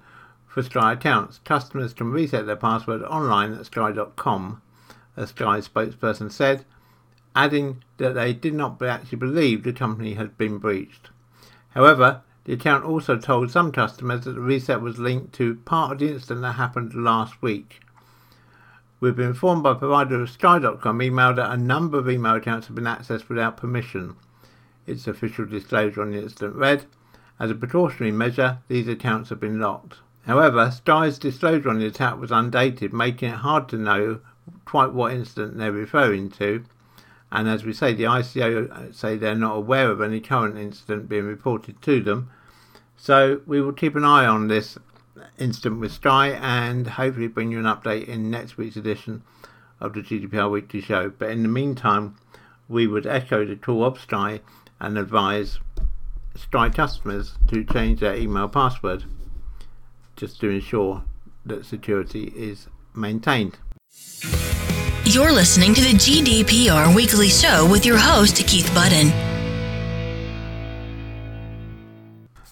for 0.48 0.63
Sky 0.63 0.93
accounts. 0.93 1.39
Customers 1.43 1.93
can 1.93 2.12
reset 2.12 2.45
their 2.45 2.55
password 2.55 3.03
online 3.03 3.53
at 3.53 3.65
sky.com, 3.65 4.62
a 5.17 5.27
Sky 5.27 5.60
spokesperson 5.60 6.31
said, 6.31 6.65
adding 7.35 7.83
that 7.97 8.13
they 8.13 8.33
did 8.33 8.53
not 8.53 8.81
actually 8.81 9.17
believe 9.17 9.63
the 9.63 9.73
company 9.73 10.15
had 10.15 10.38
been 10.38 10.57
breached. 10.57 11.09
However, 11.69 12.21
the 12.43 12.53
account 12.53 12.83
also 12.83 13.17
told 13.17 13.51
some 13.51 13.71
customers 13.71 14.25
that 14.25 14.31
the 14.31 14.41
reset 14.41 14.81
was 14.81 14.97
linked 14.97 15.33
to 15.33 15.55
part 15.55 15.93
of 15.93 16.00
the 16.00 16.11
incident 16.11 16.41
that 16.41 16.53
happened 16.53 16.93
last 16.93 17.41
week. 17.41 17.81
We've 19.00 19.15
been 19.15 19.27
informed 19.27 19.63
by 19.63 19.73
provider 19.75 20.21
of 20.21 20.29
Sky.com 20.29 21.01
email 21.01 21.33
that 21.33 21.51
a 21.51 21.57
number 21.57 21.97
of 21.97 22.09
email 22.09 22.35
accounts 22.35 22.67
have 22.67 22.75
been 22.75 22.85
accessed 22.85 23.29
without 23.29 23.57
permission. 23.57 24.15
Its 24.85 25.07
official 25.07 25.45
disclosure 25.45 26.01
on 26.01 26.11
the 26.11 26.21
incident 26.21 26.55
read, 26.55 26.85
As 27.39 27.50
a 27.50 27.55
precautionary 27.55 28.11
measure, 28.11 28.59
these 28.67 28.88
accounts 28.88 29.29
have 29.29 29.39
been 29.39 29.59
locked. 29.59 29.97
However, 30.27 30.69
Sky's 30.69 31.17
disclosure 31.17 31.69
on 31.69 31.79
the 31.79 31.88
attack 31.88 32.19
was 32.19 32.31
undated, 32.31 32.93
making 32.93 33.29
it 33.29 33.38
hard 33.38 33.69
to 33.69 33.77
know 33.77 34.19
quite 34.65 34.93
what 34.93 35.13
incident 35.13 35.57
they're 35.57 35.71
referring 35.71 36.29
to. 36.31 36.63
And 37.31 37.47
as 37.47 37.63
we 37.63 37.73
say, 37.73 37.93
the 37.93 38.03
ICO 38.03 38.69
uh, 38.69 38.91
say 38.91 39.15
they're 39.15 39.35
not 39.35 39.55
aware 39.55 39.89
of 39.89 40.01
any 40.01 40.19
current 40.19 40.57
incident 40.57 41.07
being 41.07 41.25
reported 41.25 41.81
to 41.83 42.01
them. 42.01 42.29
So 42.97 43.41
we 43.45 43.61
will 43.61 43.73
keep 43.73 43.95
an 43.95 44.03
eye 44.03 44.25
on 44.25 44.47
this 44.47 44.77
incident 45.38 45.79
with 45.79 45.93
Sky 45.93 46.29
and 46.29 46.85
hopefully 46.88 47.27
bring 47.27 47.51
you 47.51 47.59
an 47.59 47.65
update 47.65 48.07
in 48.07 48.29
next 48.29 48.57
week's 48.57 48.75
edition 48.75 49.23
of 49.79 49.93
the 49.93 50.01
GDPR 50.01 50.51
Weekly 50.51 50.81
Show. 50.81 51.09
But 51.09 51.29
in 51.29 51.43
the 51.43 51.50
meantime, 51.50 52.15
we 52.67 52.85
would 52.85 53.07
echo 53.07 53.45
the 53.45 53.55
call 53.55 53.85
of 53.85 54.00
Sky 54.00 54.41
and 54.79 54.97
advise 54.97 55.59
Sky 56.35 56.69
customers 56.69 57.35
to 57.47 57.63
change 57.63 58.00
their 58.00 58.15
email 58.15 58.47
password 58.47 59.05
just 60.15 60.39
to 60.41 60.50
ensure 60.50 61.03
that 61.45 61.65
security 61.65 62.31
is 62.35 62.67
maintained. 62.93 63.57
You're 65.13 65.34
listening 65.34 65.74
to 65.74 65.82
the 65.82 65.89
GDPR 65.89 66.96
Weekly 66.96 67.27
Show 67.27 67.70
with 67.70 67.86
your 67.86 67.98
host, 67.98 68.38
Keith 68.48 68.74
Budden. 68.74 69.10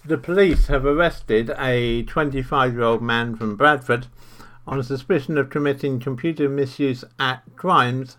The 0.03 0.17
police 0.17 0.67
have 0.67 0.85
arrested 0.85 1.51
a 1.57 2.03
25 2.03 2.73
year 2.73 2.83
old 2.83 3.01
man 3.01 3.37
from 3.37 3.55
Bradford 3.55 4.07
on 4.67 4.83
suspicion 4.83 5.37
of 5.37 5.49
committing 5.49 6.01
computer 6.01 6.49
misuse 6.49 7.05
act 7.17 7.55
crimes 7.55 8.17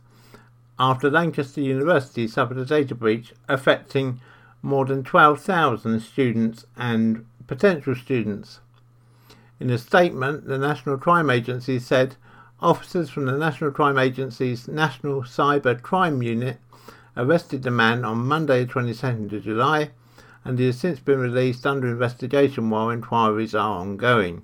after 0.78 1.10
Lancaster 1.10 1.60
University 1.60 2.26
suffered 2.26 2.56
a 2.56 2.64
data 2.64 2.94
breach 2.94 3.34
affecting 3.46 4.22
more 4.62 4.86
than 4.86 5.04
12,000 5.04 6.00
students 6.00 6.64
and 6.78 7.26
potential 7.46 7.94
students. 7.94 8.60
In 9.60 9.68
a 9.68 9.76
statement, 9.76 10.46
the 10.46 10.56
National 10.56 10.96
Crime 10.96 11.28
Agency 11.28 11.78
said 11.78 12.16
officers 12.62 13.10
from 13.10 13.26
the 13.26 13.36
National 13.36 13.70
Crime 13.70 13.98
Agency's 13.98 14.68
National 14.68 15.22
Cyber 15.22 15.80
Crime 15.80 16.22
Unit 16.22 16.58
arrested 17.16 17.62
the 17.62 17.70
man 17.70 18.04
on 18.04 18.18
Monday, 18.18 18.64
22nd 18.64 19.32
of 19.32 19.42
July 19.42 19.90
and 20.44 20.58
he 20.58 20.66
has 20.66 20.78
since 20.78 21.00
been 21.00 21.18
released 21.18 21.66
under 21.66 21.88
investigation 21.88 22.70
while 22.70 22.90
inquiries 22.90 23.54
are 23.54 23.78
ongoing. 23.78 24.42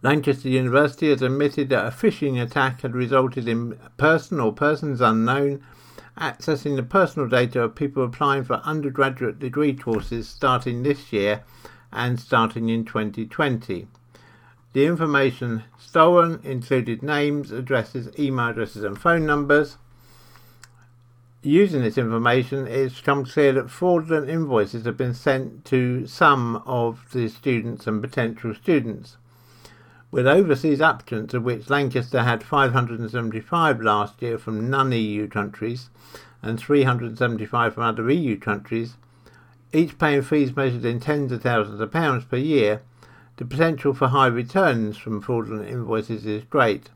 Lancaster 0.00 0.48
University 0.48 1.10
has 1.10 1.22
admitted 1.22 1.68
that 1.68 1.86
a 1.86 1.90
phishing 1.90 2.40
attack 2.40 2.82
had 2.82 2.94
resulted 2.94 3.48
in 3.48 3.78
a 3.84 3.90
person 3.90 4.38
or 4.38 4.52
persons 4.52 5.00
unknown 5.00 5.62
accessing 6.18 6.76
the 6.76 6.82
personal 6.82 7.28
data 7.28 7.62
of 7.62 7.74
people 7.74 8.04
applying 8.04 8.44
for 8.44 8.60
undergraduate 8.64 9.38
degree 9.38 9.74
courses 9.74 10.28
starting 10.28 10.82
this 10.82 11.12
year 11.12 11.42
and 11.92 12.18
starting 12.18 12.68
in 12.68 12.84
2020. 12.84 13.88
The 14.72 14.86
information 14.86 15.64
stolen 15.78 16.40
included 16.44 17.02
names, 17.02 17.50
addresses, 17.50 18.16
email 18.18 18.48
addresses, 18.48 18.84
and 18.84 19.00
phone 19.00 19.26
numbers 19.26 19.78
using 21.42 21.82
this 21.82 21.96
information, 21.98 22.66
it's 22.66 22.98
become 22.98 23.24
clear 23.24 23.52
that 23.52 23.70
fraudulent 23.70 24.28
invoices 24.28 24.84
have 24.84 24.96
been 24.96 25.14
sent 25.14 25.64
to 25.66 26.06
some 26.06 26.62
of 26.66 27.06
the 27.12 27.28
students 27.28 27.86
and 27.86 28.02
potential 28.02 28.54
students. 28.54 29.16
With 30.10 30.26
overseas 30.26 30.80
applicants, 30.80 31.34
of 31.34 31.44
which 31.44 31.70
Lancaster 31.70 32.22
had 32.22 32.42
575 32.42 33.80
last 33.80 34.20
year 34.22 34.38
from 34.38 34.70
non 34.70 34.90
EU 34.92 35.28
countries 35.28 35.90
and 36.42 36.58
375 36.58 37.74
from 37.74 37.82
other 37.82 38.10
EU 38.10 38.38
countries, 38.38 38.96
each 39.72 39.98
paying 39.98 40.22
fees 40.22 40.56
measured 40.56 40.84
in 40.84 40.98
tens 40.98 41.30
of 41.30 41.42
thousands 41.42 41.80
of 41.80 41.92
pounds 41.92 42.24
per 42.24 42.36
year, 42.36 42.80
the 43.38 43.44
potential 43.44 43.94
for 43.94 44.08
high 44.08 44.26
returns 44.26 44.98
from 44.98 45.20
fraudulent 45.20 45.68
invoices 45.68 46.26
is 46.26 46.42
great. 46.44 46.90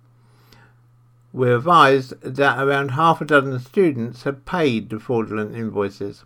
We're 1.33 1.57
advised 1.57 2.21
that 2.21 2.59
around 2.59 2.91
half 2.91 3.21
a 3.21 3.25
dozen 3.25 3.61
students 3.61 4.25
have 4.25 4.45
paid 4.45 4.91
the 4.91 4.99
fraudulent 4.99 5.55
invoices. 5.55 6.25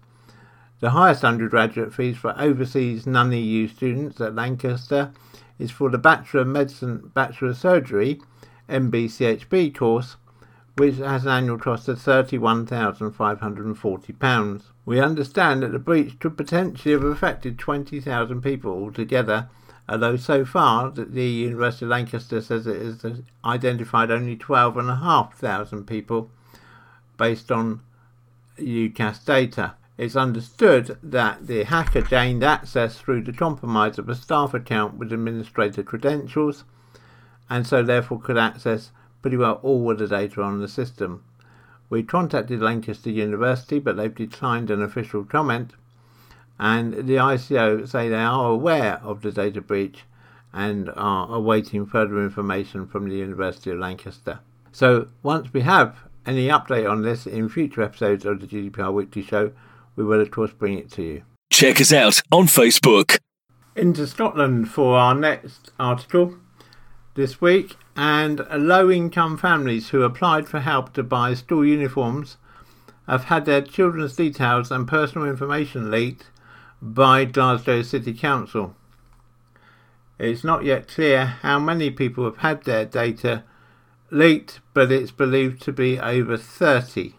The 0.80 0.88
highest 0.90 1.22
undergraduate 1.22 1.92
fees 1.92 2.16
for 2.16 2.34
overseas 2.40 3.06
non 3.06 3.30
EU 3.30 3.68
students 3.68 4.18
at 4.18 4.34
Lancaster 4.34 5.12
is 5.58 5.70
for 5.70 5.90
the 5.90 5.98
Bachelor 5.98 6.40
of 6.40 6.48
Medicine, 6.48 7.10
Bachelor 7.12 7.50
of 7.50 7.58
Surgery 7.58 8.18
MBCHB 8.70 9.74
course, 9.74 10.16
which 10.76 10.96
has 10.96 11.26
an 11.26 11.32
annual 11.32 11.58
cost 11.58 11.88
of 11.88 11.98
£31,540. 11.98 14.62
We 14.86 14.98
understand 14.98 15.62
that 15.62 15.72
the 15.72 15.78
breach 15.78 16.18
could 16.18 16.38
potentially 16.38 16.92
have 16.92 17.04
affected 17.04 17.58
20,000 17.58 18.40
people 18.40 18.72
altogether 18.72 19.50
although 19.88 20.16
so 20.16 20.44
far 20.44 20.90
the 20.90 21.24
University 21.24 21.84
of 21.84 21.90
Lancaster 21.90 22.40
says 22.40 22.66
it 22.66 22.80
has 22.80 23.22
identified 23.44 24.10
only 24.10 24.36
12,500 24.36 25.86
people 25.86 26.30
based 27.16 27.52
on 27.52 27.80
UCAS 28.58 29.24
data. 29.24 29.74
It's 29.96 30.16
understood 30.16 30.98
that 31.02 31.46
the 31.46 31.64
hacker 31.64 32.02
gained 32.02 32.44
access 32.44 32.98
through 32.98 33.22
the 33.22 33.32
compromise 33.32 33.98
of 33.98 34.08
a 34.08 34.14
staff 34.14 34.52
account 34.52 34.94
with 34.98 35.12
administrator 35.12 35.82
credentials 35.82 36.64
and 37.48 37.66
so 37.66 37.82
therefore 37.82 38.20
could 38.20 38.36
access 38.36 38.90
pretty 39.22 39.36
well 39.36 39.60
all 39.62 39.90
of 39.90 39.98
the 39.98 40.08
data 40.08 40.42
on 40.42 40.60
the 40.60 40.68
system. 40.68 41.22
We 41.88 42.02
contacted 42.02 42.60
Lancaster 42.60 43.10
University 43.10 43.78
but 43.78 43.96
they've 43.96 44.14
declined 44.14 44.70
an 44.70 44.82
official 44.82 45.24
comment 45.24 45.72
and 46.58 46.94
the 46.94 47.16
ICO 47.16 47.88
say 47.88 48.08
they 48.08 48.16
are 48.16 48.50
aware 48.50 49.00
of 49.02 49.22
the 49.22 49.32
data 49.32 49.60
breach 49.60 50.04
and 50.52 50.90
are 50.96 51.34
awaiting 51.34 51.86
further 51.86 52.22
information 52.22 52.86
from 52.86 53.08
the 53.08 53.16
University 53.16 53.70
of 53.70 53.78
Lancaster. 53.78 54.40
So 54.72 55.08
once 55.22 55.52
we 55.52 55.60
have 55.62 55.96
any 56.24 56.48
update 56.48 56.90
on 56.90 57.02
this 57.02 57.26
in 57.26 57.48
future 57.48 57.82
episodes 57.82 58.24
of 58.24 58.40
the 58.40 58.46
GDPR 58.46 58.92
Weekly 58.92 59.22
Show, 59.22 59.52
we 59.96 60.04
will 60.04 60.20
of 60.20 60.30
course 60.30 60.52
bring 60.52 60.78
it 60.78 60.90
to 60.92 61.02
you. 61.02 61.22
Check 61.50 61.80
us 61.80 61.92
out 61.92 62.22
on 62.32 62.46
Facebook. 62.46 63.18
Into 63.74 64.06
Scotland 64.06 64.70
for 64.70 64.96
our 64.96 65.14
next 65.14 65.72
article 65.78 66.36
this 67.14 67.40
week, 67.40 67.76
and 67.96 68.46
low 68.50 68.90
income 68.90 69.38
families 69.38 69.88
who 69.90 70.02
applied 70.02 70.48
for 70.48 70.60
help 70.60 70.92
to 70.94 71.02
buy 71.02 71.34
school 71.34 71.64
uniforms 71.64 72.36
have 73.06 73.24
had 73.24 73.44
their 73.44 73.62
children's 73.62 74.16
details 74.16 74.70
and 74.70 74.88
personal 74.88 75.26
information 75.26 75.90
leaked 75.90 76.26
by 76.80 77.24
Glasgow 77.24 77.82
City 77.82 78.12
Council. 78.12 78.74
It's 80.18 80.44
not 80.44 80.64
yet 80.64 80.88
clear 80.88 81.26
how 81.26 81.58
many 81.58 81.90
people 81.90 82.24
have 82.24 82.38
had 82.38 82.64
their 82.64 82.84
data 82.84 83.44
leaked, 84.10 84.60
but 84.72 84.90
it's 84.90 85.10
believed 85.10 85.60
to 85.62 85.72
be 85.72 85.98
over 85.98 86.36
30. 86.36 87.14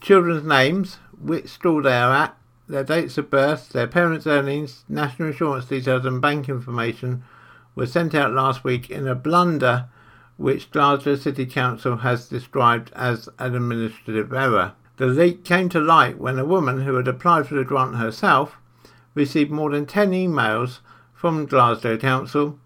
Children's 0.00 0.44
names, 0.44 0.98
which 1.18 1.48
school 1.48 1.82
they 1.82 1.96
are 1.96 2.14
at, 2.14 2.36
their 2.68 2.84
dates 2.84 3.18
of 3.18 3.30
birth, 3.30 3.70
their 3.70 3.86
parents' 3.86 4.26
earnings, 4.26 4.84
national 4.88 5.28
insurance 5.28 5.66
details, 5.66 6.04
and 6.04 6.20
bank 6.20 6.48
information 6.48 7.24
were 7.74 7.86
sent 7.86 8.14
out 8.14 8.32
last 8.32 8.64
week 8.64 8.90
in 8.90 9.06
a 9.06 9.14
blunder 9.14 9.88
which 10.36 10.70
Glasgow 10.70 11.16
City 11.16 11.46
Council 11.46 11.98
has 11.98 12.28
described 12.28 12.92
as 12.94 13.28
an 13.38 13.54
administrative 13.54 14.32
error. 14.32 14.72
The 14.96 15.06
leak 15.06 15.44
came 15.44 15.68
to 15.70 15.80
light 15.80 16.18
when 16.18 16.38
a 16.38 16.44
woman 16.44 16.82
who 16.82 16.94
had 16.94 17.08
applied 17.08 17.48
for 17.48 17.54
the 17.54 17.64
grant 17.64 17.96
herself 17.96 18.56
received 19.14 19.50
more 19.50 19.70
than 19.70 19.86
10 19.86 20.12
emails 20.12 20.78
from 21.12 21.46
Glasgow 21.46 21.96
Council 21.96 22.58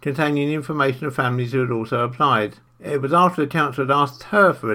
containing 0.00 0.50
information 0.50 1.06
of 1.06 1.14
families 1.14 1.52
who 1.52 1.60
had 1.60 1.70
also 1.70 2.00
applied. 2.00 2.56
It 2.80 3.00
was 3.00 3.12
after 3.12 3.42
the 3.42 3.50
council 3.50 3.84
had 3.84 3.92
asked 3.92 4.24
her 4.24 4.52
for 4.52 4.72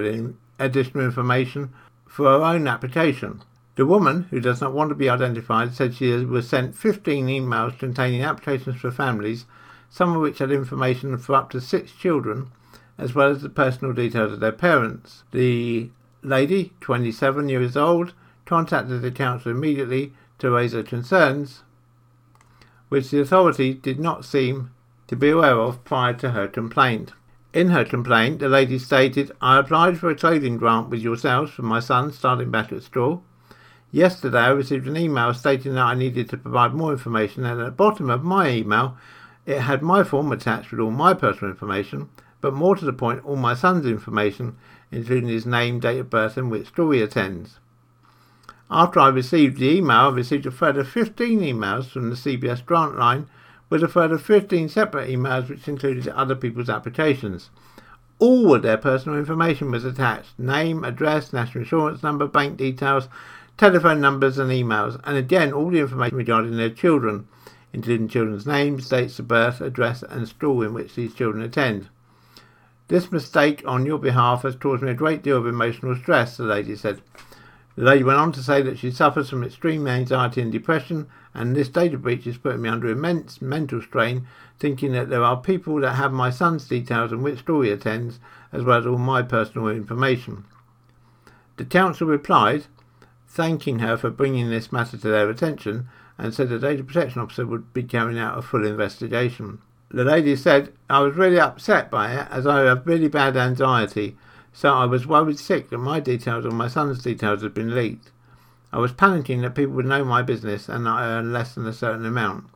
additional 0.58 1.04
information 1.04 1.72
for 2.06 2.26
her 2.26 2.44
own 2.44 2.68
application. 2.68 3.42
The 3.76 3.86
woman, 3.86 4.28
who 4.30 4.40
does 4.40 4.60
not 4.60 4.72
want 4.72 4.90
to 4.90 4.94
be 4.94 5.10
identified, 5.10 5.74
said 5.74 5.94
she 5.94 6.12
was 6.24 6.48
sent 6.48 6.76
15 6.76 7.26
emails 7.26 7.78
containing 7.78 8.22
applications 8.22 8.76
for 8.76 8.90
families, 8.90 9.46
some 9.90 10.14
of 10.14 10.22
which 10.22 10.38
had 10.38 10.52
information 10.52 11.16
for 11.18 11.34
up 11.34 11.50
to 11.50 11.60
six 11.60 11.92
children, 11.92 12.50
as 12.96 13.14
well 13.14 13.30
as 13.30 13.42
the 13.42 13.48
personal 13.48 13.92
details 13.92 14.32
of 14.32 14.40
their 14.40 14.52
parents. 14.52 15.24
The 15.32 15.90
lady, 16.24 16.72
27 16.80 17.48
years 17.48 17.76
old, 17.76 18.14
contacted 18.44 19.02
the 19.02 19.10
council 19.10 19.50
immediately 19.52 20.12
to 20.38 20.50
raise 20.50 20.72
her 20.72 20.82
concerns, 20.82 21.62
which 22.88 23.10
the 23.10 23.20
authority 23.20 23.74
did 23.74 23.98
not 23.98 24.24
seem 24.24 24.70
to 25.06 25.16
be 25.16 25.30
aware 25.30 25.58
of 25.58 25.84
prior 25.84 26.14
to 26.14 26.30
her 26.30 26.48
complaint. 26.48 27.12
In 27.52 27.68
her 27.70 27.84
complaint, 27.84 28.40
the 28.40 28.48
lady 28.48 28.78
stated, 28.78 29.30
I 29.40 29.58
applied 29.58 29.98
for 29.98 30.10
a 30.10 30.16
clothing 30.16 30.56
grant 30.56 30.90
with 30.90 31.00
yourselves 31.00 31.52
for 31.52 31.62
my 31.62 31.80
son 31.80 32.12
starting 32.12 32.50
back 32.50 32.72
at 32.72 32.82
school. 32.82 33.22
Yesterday 33.92 34.38
I 34.38 34.48
received 34.48 34.88
an 34.88 34.96
email 34.96 35.32
stating 35.34 35.74
that 35.74 35.84
I 35.84 35.94
needed 35.94 36.28
to 36.30 36.36
provide 36.36 36.74
more 36.74 36.92
information, 36.92 37.44
and 37.44 37.60
at 37.60 37.64
the 37.64 37.70
bottom 37.70 38.10
of 38.10 38.24
my 38.24 38.50
email 38.50 38.96
it 39.46 39.60
had 39.60 39.82
my 39.82 40.02
form 40.02 40.32
attached 40.32 40.70
with 40.70 40.80
all 40.80 40.90
my 40.90 41.14
personal 41.14 41.52
information, 41.52 42.08
but 42.40 42.54
more 42.54 42.74
to 42.74 42.84
the 42.84 42.92
point, 42.92 43.24
all 43.24 43.36
my 43.36 43.54
son's 43.54 43.86
information, 43.86 44.56
including 44.94 45.28
his 45.28 45.44
name, 45.44 45.80
date 45.80 45.98
of 45.98 46.08
birth, 46.08 46.36
and 46.36 46.50
which 46.50 46.68
school 46.68 46.92
he 46.92 47.02
attends. 47.02 47.58
After 48.70 49.00
I 49.00 49.08
received 49.08 49.58
the 49.58 49.76
email, 49.76 49.96
I 49.96 50.10
received 50.10 50.46
a 50.46 50.50
further 50.50 50.84
15 50.84 51.40
emails 51.40 51.86
from 51.90 52.10
the 52.10 52.16
CBS 52.16 52.64
grant 52.64 52.96
line 52.96 53.26
with 53.68 53.82
a 53.82 53.88
further 53.88 54.18
15 54.18 54.68
separate 54.68 55.10
emails 55.10 55.48
which 55.48 55.68
included 55.68 56.08
other 56.08 56.34
people's 56.34 56.70
applications. 56.70 57.50
All 58.20 58.54
of 58.54 58.62
their 58.62 58.76
personal 58.76 59.18
information 59.18 59.70
was 59.70 59.84
attached 59.84 60.38
name, 60.38 60.84
address, 60.84 61.32
national 61.32 61.64
insurance 61.64 62.02
number, 62.02 62.26
bank 62.26 62.56
details, 62.56 63.08
telephone 63.56 64.00
numbers, 64.00 64.38
and 64.38 64.50
emails, 64.50 65.00
and 65.04 65.16
again 65.16 65.52
all 65.52 65.70
the 65.70 65.80
information 65.80 66.16
regarding 66.16 66.56
their 66.56 66.70
children, 66.70 67.26
including 67.72 68.08
children's 68.08 68.46
names, 68.46 68.88
dates 68.88 69.18
of 69.18 69.26
birth, 69.26 69.60
address, 69.60 70.02
and 70.04 70.28
school 70.28 70.62
in 70.62 70.72
which 70.72 70.94
these 70.94 71.14
children 71.14 71.42
attend. 71.42 71.88
This 72.88 73.10
mistake 73.10 73.62
on 73.66 73.86
your 73.86 73.98
behalf 73.98 74.42
has 74.42 74.56
caused 74.56 74.82
me 74.82 74.90
a 74.90 74.94
great 74.94 75.22
deal 75.22 75.38
of 75.38 75.46
emotional 75.46 75.96
stress, 75.96 76.36
the 76.36 76.44
lady 76.44 76.76
said. 76.76 77.00
The 77.76 77.84
lady 77.84 78.04
went 78.04 78.18
on 78.18 78.30
to 78.32 78.42
say 78.42 78.62
that 78.62 78.78
she 78.78 78.90
suffers 78.90 79.30
from 79.30 79.42
extreme 79.42 79.88
anxiety 79.88 80.42
and 80.42 80.52
depression, 80.52 81.06
and 81.32 81.56
this 81.56 81.68
data 81.68 81.96
breach 81.96 82.26
is 82.26 82.38
putting 82.38 82.62
me 82.62 82.68
under 82.68 82.88
immense 82.88 83.42
mental 83.42 83.80
strain, 83.82 84.26
thinking 84.58 84.92
that 84.92 85.08
there 85.08 85.24
are 85.24 85.36
people 85.36 85.80
that 85.80 85.94
have 85.94 86.12
my 86.12 86.30
son's 86.30 86.68
details 86.68 87.10
and 87.10 87.22
which 87.22 87.40
school 87.40 87.62
he 87.62 87.70
attends, 87.70 88.20
as 88.52 88.62
well 88.62 88.78
as 88.78 88.86
all 88.86 88.98
my 88.98 89.22
personal 89.22 89.68
information. 89.68 90.44
The 91.56 91.64
council 91.64 92.06
replied, 92.06 92.66
thanking 93.26 93.80
her 93.80 93.96
for 93.96 94.10
bringing 94.10 94.50
this 94.50 94.70
matter 94.70 94.96
to 94.96 95.08
their 95.08 95.28
attention 95.28 95.88
and 96.18 96.32
said 96.32 96.50
the 96.50 96.58
data 96.58 96.84
protection 96.84 97.22
officer 97.22 97.46
would 97.46 97.72
be 97.72 97.82
carrying 97.82 98.18
out 98.18 98.38
a 98.38 98.42
full 98.42 98.64
investigation. 98.64 99.58
The 99.94 100.02
lady 100.02 100.34
said, 100.34 100.72
I 100.90 100.98
was 101.02 101.14
really 101.14 101.38
upset 101.38 101.88
by 101.88 102.12
it 102.12 102.26
as 102.28 102.48
I 102.48 102.62
have 102.62 102.84
really 102.84 103.06
bad 103.06 103.36
anxiety, 103.36 104.16
so 104.52 104.74
I 104.74 104.86
was 104.86 105.06
worried 105.06 105.38
sick 105.38 105.70
that 105.70 105.78
my 105.78 106.00
details 106.00 106.44
or 106.44 106.50
my 106.50 106.66
son's 106.66 107.00
details 107.00 107.44
had 107.44 107.54
been 107.54 107.76
leaked. 107.76 108.10
I 108.72 108.78
was 108.78 108.90
panicking 108.90 109.42
that 109.42 109.54
people 109.54 109.74
would 109.74 109.86
know 109.86 110.04
my 110.04 110.20
business 110.20 110.68
and 110.68 110.84
that 110.84 110.90
I 110.90 111.06
earn 111.06 111.32
less 111.32 111.54
than 111.54 111.64
a 111.64 111.72
certain 111.72 112.04
amount. 112.04 112.46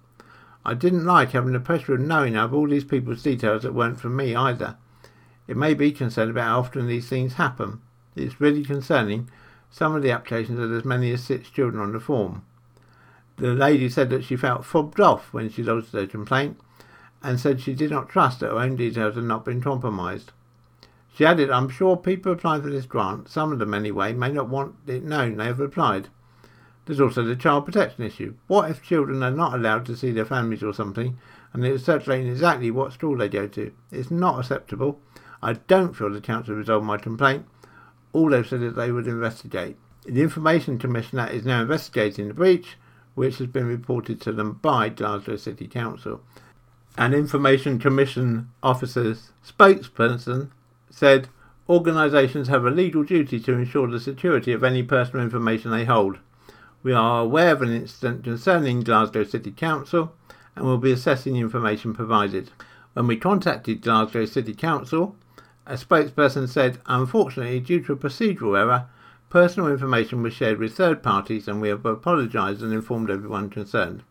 I 0.65 0.75
didn't 0.75 1.05
like 1.05 1.31
having 1.31 1.53
the 1.53 1.61
pressure 1.61 1.95
of 1.95 2.01
knowing 2.01 2.35
of 2.35 2.53
all 2.53 2.67
these 2.67 2.83
people's 2.83 3.23
details 3.23 3.63
that 3.63 3.73
weren't 3.73 4.01
from 4.01 4.17
me 4.17 4.35
either. 4.35 4.77
It 5.47 5.57
may 5.57 5.75
be 5.75 5.93
concerned 5.93 6.33
about 6.33 6.49
how 6.49 6.59
often 6.59 6.89
these 6.89 7.09
things 7.09 7.35
happen. 7.35 7.81
It's 8.17 8.41
really 8.41 8.65
concerning. 8.65 9.31
Some 9.71 9.95
of 9.95 10.03
the 10.03 10.11
applications 10.11 10.59
had 10.59 10.73
as 10.73 10.85
many 10.85 11.13
as 11.13 11.23
six 11.23 11.51
children 11.51 11.81
on 11.81 11.93
the 11.93 12.01
form. 12.01 12.45
The 13.37 13.55
lady 13.55 13.89
said 13.89 14.11
that 14.11 14.25
she 14.25 14.35
felt 14.35 14.65
fobbed 14.65 14.99
off 14.99 15.33
when 15.33 15.49
she 15.49 15.63
lodged 15.63 15.93
her 15.93 16.05
complaint 16.05 16.59
and 17.23 17.39
said 17.41 17.61
she 17.61 17.75
did 17.75 17.91
not 17.91 18.09
trust 18.09 18.41
that 18.41 18.51
her 18.51 18.59
own 18.59 18.77
details 18.77 19.15
had 19.15 19.25
not 19.25 19.45
been 19.45 19.61
compromised. 19.61 20.33
She 21.15 21.27
added, 21.27 21.51
I'm 21.51 21.69
sure 21.69 21.97
people 21.97 22.33
applying 22.33 22.63
for 22.63 22.71
this 22.71 22.87
grant, 22.87 23.29
some 23.29 23.53
of 23.53 23.59
them 23.59 23.75
anyway, 23.75 24.13
may 24.13 24.31
not 24.31 24.49
want 24.49 24.77
it 24.87 25.03
known 25.03 25.37
they 25.37 25.47
have 25.47 25.61
applied. 25.61 26.09
There's 26.87 27.01
also 27.01 27.23
the 27.23 27.37
child 27.37 27.67
protection 27.67 28.05
issue. 28.05 28.35
What 28.47 28.71
if 28.71 28.83
children 28.83 29.23
are 29.23 29.31
not 29.31 29.53
allowed 29.53 29.85
to 29.87 29.97
see 29.97 30.11
their 30.11 30.25
families 30.25 30.63
or 30.63 30.73
something, 30.73 31.19
and 31.53 31.65
it's 31.65 31.85
circulating 31.85 32.29
exactly 32.29 32.71
what 32.71 32.93
school 32.93 33.19
they 33.19 33.29
go 33.29 33.47
to? 33.49 33.73
It's 33.91 34.11
not 34.11 34.39
acceptable. 34.39 35.01
I 35.43 35.55
don't 35.55 35.95
feel 35.95 36.09
the 36.09 36.21
chance 36.21 36.47
council 36.47 36.55
resolved 36.55 36.87
my 36.87 36.97
complaint. 36.97 37.47
All 38.13 38.31
they've 38.31 38.47
said 38.47 38.63
is 38.63 38.75
they 38.75 38.91
would 38.91 39.07
investigate. 39.07 39.77
The 40.07 40.23
Information 40.23 40.79
Commissioner 40.79 41.27
is 41.27 41.45
now 41.45 41.61
investigating 41.61 42.29
the 42.29 42.35
breach, 42.35 42.79
which 43.15 43.39
has 43.39 43.49
been 43.49 43.67
reported 43.67 44.21
to 44.23 44.33
them 44.33 44.55
by 44.55 44.89
Glasgow 44.89 45.37
City 45.37 45.67
Council. 45.67 46.23
An 46.99 47.15
Information 47.15 47.79
Commission 47.79 48.51
officer's 48.61 49.31
spokesperson 49.47 50.51
said 50.91 51.29
organisations 51.69 52.49
have 52.49 52.65
a 52.65 52.73
legal 52.73 53.05
duty 53.05 53.39
to 53.39 53.53
ensure 53.53 53.87
the 53.87 54.01
security 54.01 54.51
of 54.51 54.65
any 54.65 54.83
personal 54.83 55.23
information 55.25 55.71
they 55.71 55.85
hold. 55.85 56.19
We 56.83 56.93
are 56.93 57.21
aware 57.21 57.53
of 57.53 57.63
an 57.63 57.73
incident 57.73 58.25
concerning 58.25 58.81
Glasgow 58.81 59.23
City 59.23 59.53
Council 59.53 60.13
and 60.57 60.65
will 60.65 60.77
be 60.77 60.91
assessing 60.91 61.35
the 61.35 61.39
information 61.39 61.95
provided. 61.95 62.51
When 62.95 63.07
we 63.07 63.17
contacted 63.17 63.83
Glasgow 63.83 64.25
City 64.25 64.53
Council, 64.53 65.15
a 65.67 65.75
spokesperson 65.75 66.49
said, 66.49 66.81
unfortunately, 66.87 67.61
due 67.61 67.81
to 67.83 67.93
a 67.93 67.97
procedural 67.97 68.59
error, 68.59 68.87
personal 69.31 69.71
information 69.71 70.21
was 70.21 70.33
shared 70.33 70.59
with 70.59 70.75
third 70.75 71.05
parties 71.05 71.47
and 71.47 71.61
we 71.61 71.69
have 71.69 71.87
apologised 71.87 72.61
and 72.61 72.73
informed 72.73 73.09
everyone 73.09 73.51
concerned. 73.51 74.03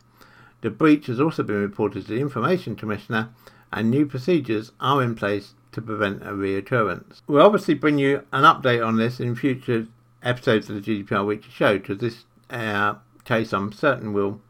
The 0.68 0.72
breach 0.72 1.06
has 1.06 1.22
also 1.22 1.44
been 1.44 1.62
reported 1.62 2.06
to 2.06 2.14
the 2.14 2.20
Information 2.20 2.76
Commissioner 2.76 3.30
and 3.72 3.90
new 3.90 4.06
procedures 4.06 4.74
are 4.82 5.02
in 5.02 5.16
place 5.16 5.54
to 5.72 5.82
prevent 5.82 6.24
a 6.24 6.32
reoccurrence. 6.32 7.22
We'll 7.26 7.46
obviously 7.46 7.74
bring 7.74 8.00
you 8.00 8.26
an 8.34 8.44
update 8.44 8.86
on 8.86 8.98
this 8.98 9.22
in 9.22 9.38
future 9.38 9.88
episodes 10.22 10.70
of 10.70 10.76
the 10.76 10.82
GDPR 11.06 11.26
Weekly 11.26 11.52
Show 11.52 11.78
because 11.78 12.00
this 12.00 12.26
uh, 12.50 12.96
case 13.24 13.54
I'm 13.54 13.72
certain 13.72 14.12
will 14.12 14.42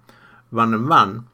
run 0.49 0.73
and 0.73 0.89
run. 0.89 1.27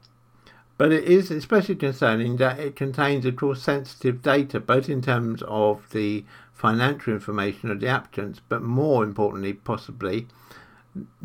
But 0.76 0.92
it 0.92 1.04
is 1.04 1.30
especially 1.30 1.76
concerning 1.76 2.36
that 2.36 2.58
it 2.58 2.76
contains, 2.76 3.24
of 3.24 3.36
course, 3.36 3.62
sensitive 3.62 4.20
data, 4.20 4.60
both 4.60 4.90
in 4.90 5.00
terms 5.00 5.42
of 5.48 5.88
the 5.92 6.26
financial 6.52 7.14
information 7.14 7.70
of 7.70 7.80
the 7.80 7.88
applicants, 7.88 8.42
but 8.50 8.60
more 8.60 9.02
importantly, 9.02 9.54
possibly, 9.54 10.26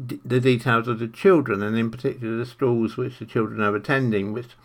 d- 0.06 0.20
the 0.24 0.40
details 0.40 0.88
of 0.88 1.00
the 1.00 1.08
children, 1.08 1.62
and 1.62 1.78
in 1.78 1.92
particular 1.92 2.38
the 2.38 2.46
schools 2.46 2.98
which 2.98 3.20
the 3.20 3.26
children 3.26 3.62
are 3.62 3.76
attending, 3.76 4.34
which 4.34 4.56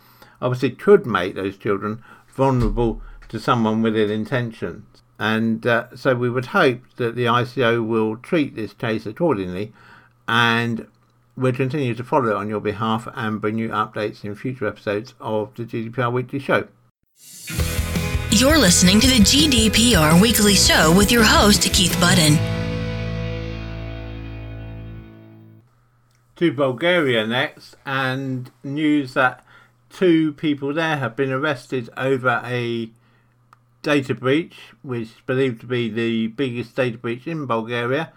obviously 0.41 0.71
could 0.71 1.05
make 1.05 1.35
those 1.35 1.57
children 1.57 2.03
vulnerable 2.27 3.01
to 3.29 3.39
someone 3.39 3.81
with 3.81 3.95
ill 3.95 4.11
intentions. 4.11 5.03
And 5.17 5.65
uh, 5.65 5.95
so 5.95 6.13
we 6.13 6.29
would 6.29 6.47
hope 6.47 6.81
that 6.97 7.15
the 7.15 7.25
ICO 7.25 7.85
will 7.85 8.17
treat 8.17 8.55
this 8.55 8.73
case 8.73 9.05
accordingly 9.05 9.71
and 10.27 10.87
we'll 11.37 11.53
continue 11.53 11.95
to 11.95 12.03
follow 12.03 12.29
it 12.29 12.35
on 12.35 12.49
your 12.49 12.59
behalf 12.59 13.07
and 13.13 13.39
bring 13.39 13.57
you 13.57 13.69
updates 13.69 14.23
in 14.23 14.35
future 14.35 14.67
episodes 14.67 15.13
of 15.19 15.53
the 15.55 15.63
GDPR 15.63 16.11
Weekly 16.11 16.39
Show. 16.39 16.67
You're 18.31 18.57
listening 18.57 18.99
to 18.99 19.07
the 19.07 19.19
GDPR 19.19 20.21
Weekly 20.21 20.55
Show 20.55 20.93
with 20.95 21.11
your 21.11 21.23
host, 21.23 21.61
Keith 21.71 21.97
Budden. 22.01 22.54
To 26.37 26.51
Bulgaria 26.51 27.25
next, 27.25 27.77
and 27.85 28.51
news 28.61 29.13
that 29.13 29.45
two 29.89 30.33
people 30.33 30.73
there 30.73 30.97
have 30.97 31.15
been 31.15 31.31
arrested 31.31 31.89
over 31.95 32.41
a 32.43 32.89
data 33.81 34.13
breach, 34.13 34.57
which 34.81 35.03
is 35.03 35.21
believed 35.25 35.61
to 35.61 35.67
be 35.67 35.89
the 35.89 36.27
biggest 36.27 36.75
data 36.75 36.97
breach 36.97 37.25
in 37.25 37.45
Bulgaria, 37.45 38.11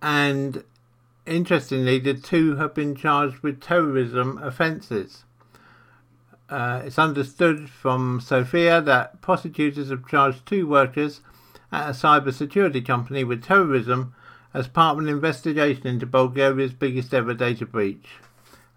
and 0.00 0.64
interestingly, 1.26 1.98
the 1.98 2.14
two 2.14 2.56
have 2.56 2.74
been 2.74 2.94
charged 2.94 3.40
with 3.40 3.60
terrorism 3.60 4.38
offences. 4.42 5.24
Uh, 6.48 6.82
it's 6.84 6.98
understood 6.98 7.68
from 7.68 8.20
Sofia 8.20 8.80
that 8.80 9.20
prosecutors 9.20 9.90
have 9.90 10.08
charged 10.08 10.46
two 10.46 10.66
workers 10.66 11.20
at 11.70 11.90
a 11.90 11.92
cyber 11.92 12.32
security 12.32 12.80
company 12.80 13.22
with 13.22 13.44
terrorism 13.44 14.14
as 14.52 14.68
part 14.68 14.96
of 14.96 15.04
an 15.04 15.08
investigation 15.08 15.86
into 15.86 16.06
Bulgaria's 16.06 16.72
biggest 16.72 17.14
ever 17.14 17.34
data 17.34 17.66
breach. 17.66 18.08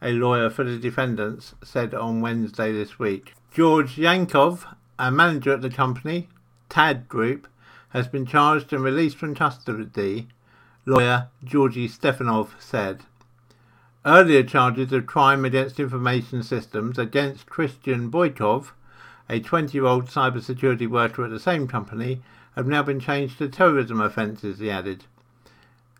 A 0.01 0.11
lawyer 0.11 0.49
for 0.49 0.63
the 0.63 0.77
defendants 0.77 1.55
said 1.63 1.93
on 1.93 2.21
Wednesday 2.21 2.71
this 2.71 2.99
week. 2.99 3.33
George 3.51 3.95
Yankov, 3.95 4.65
a 4.99 5.11
manager 5.11 5.53
at 5.53 5.61
the 5.61 5.69
company, 5.69 6.29
TAD 6.69 7.07
Group, 7.07 7.47
has 7.89 8.07
been 8.07 8.25
charged 8.25 8.73
and 8.73 8.83
released 8.83 9.17
from 9.17 9.35
custody 9.35 10.27
lawyer 10.85 11.29
Georgy 11.43 11.87
Stefanov 11.87 12.49
said. 12.59 13.03
Earlier 14.05 14.43
charges 14.43 14.91
of 14.91 15.05
crime 15.05 15.45
against 15.45 15.79
information 15.79 16.43
systems 16.43 16.99
against 16.99 17.47
Kristian 17.47 18.11
Boykov, 18.11 18.71
a 19.29 19.39
20 19.39 19.77
year 19.77 19.85
old 19.85 20.07
cybersecurity 20.07 20.89
worker 20.89 21.23
at 21.23 21.29
the 21.29 21.39
same 21.39 21.67
company, 21.67 22.21
have 22.55 22.67
now 22.67 22.83
been 22.83 22.99
changed 22.99 23.37
to 23.37 23.47
terrorism 23.47 24.01
offences, 24.01 24.59
he 24.59 24.69
added. 24.69 25.05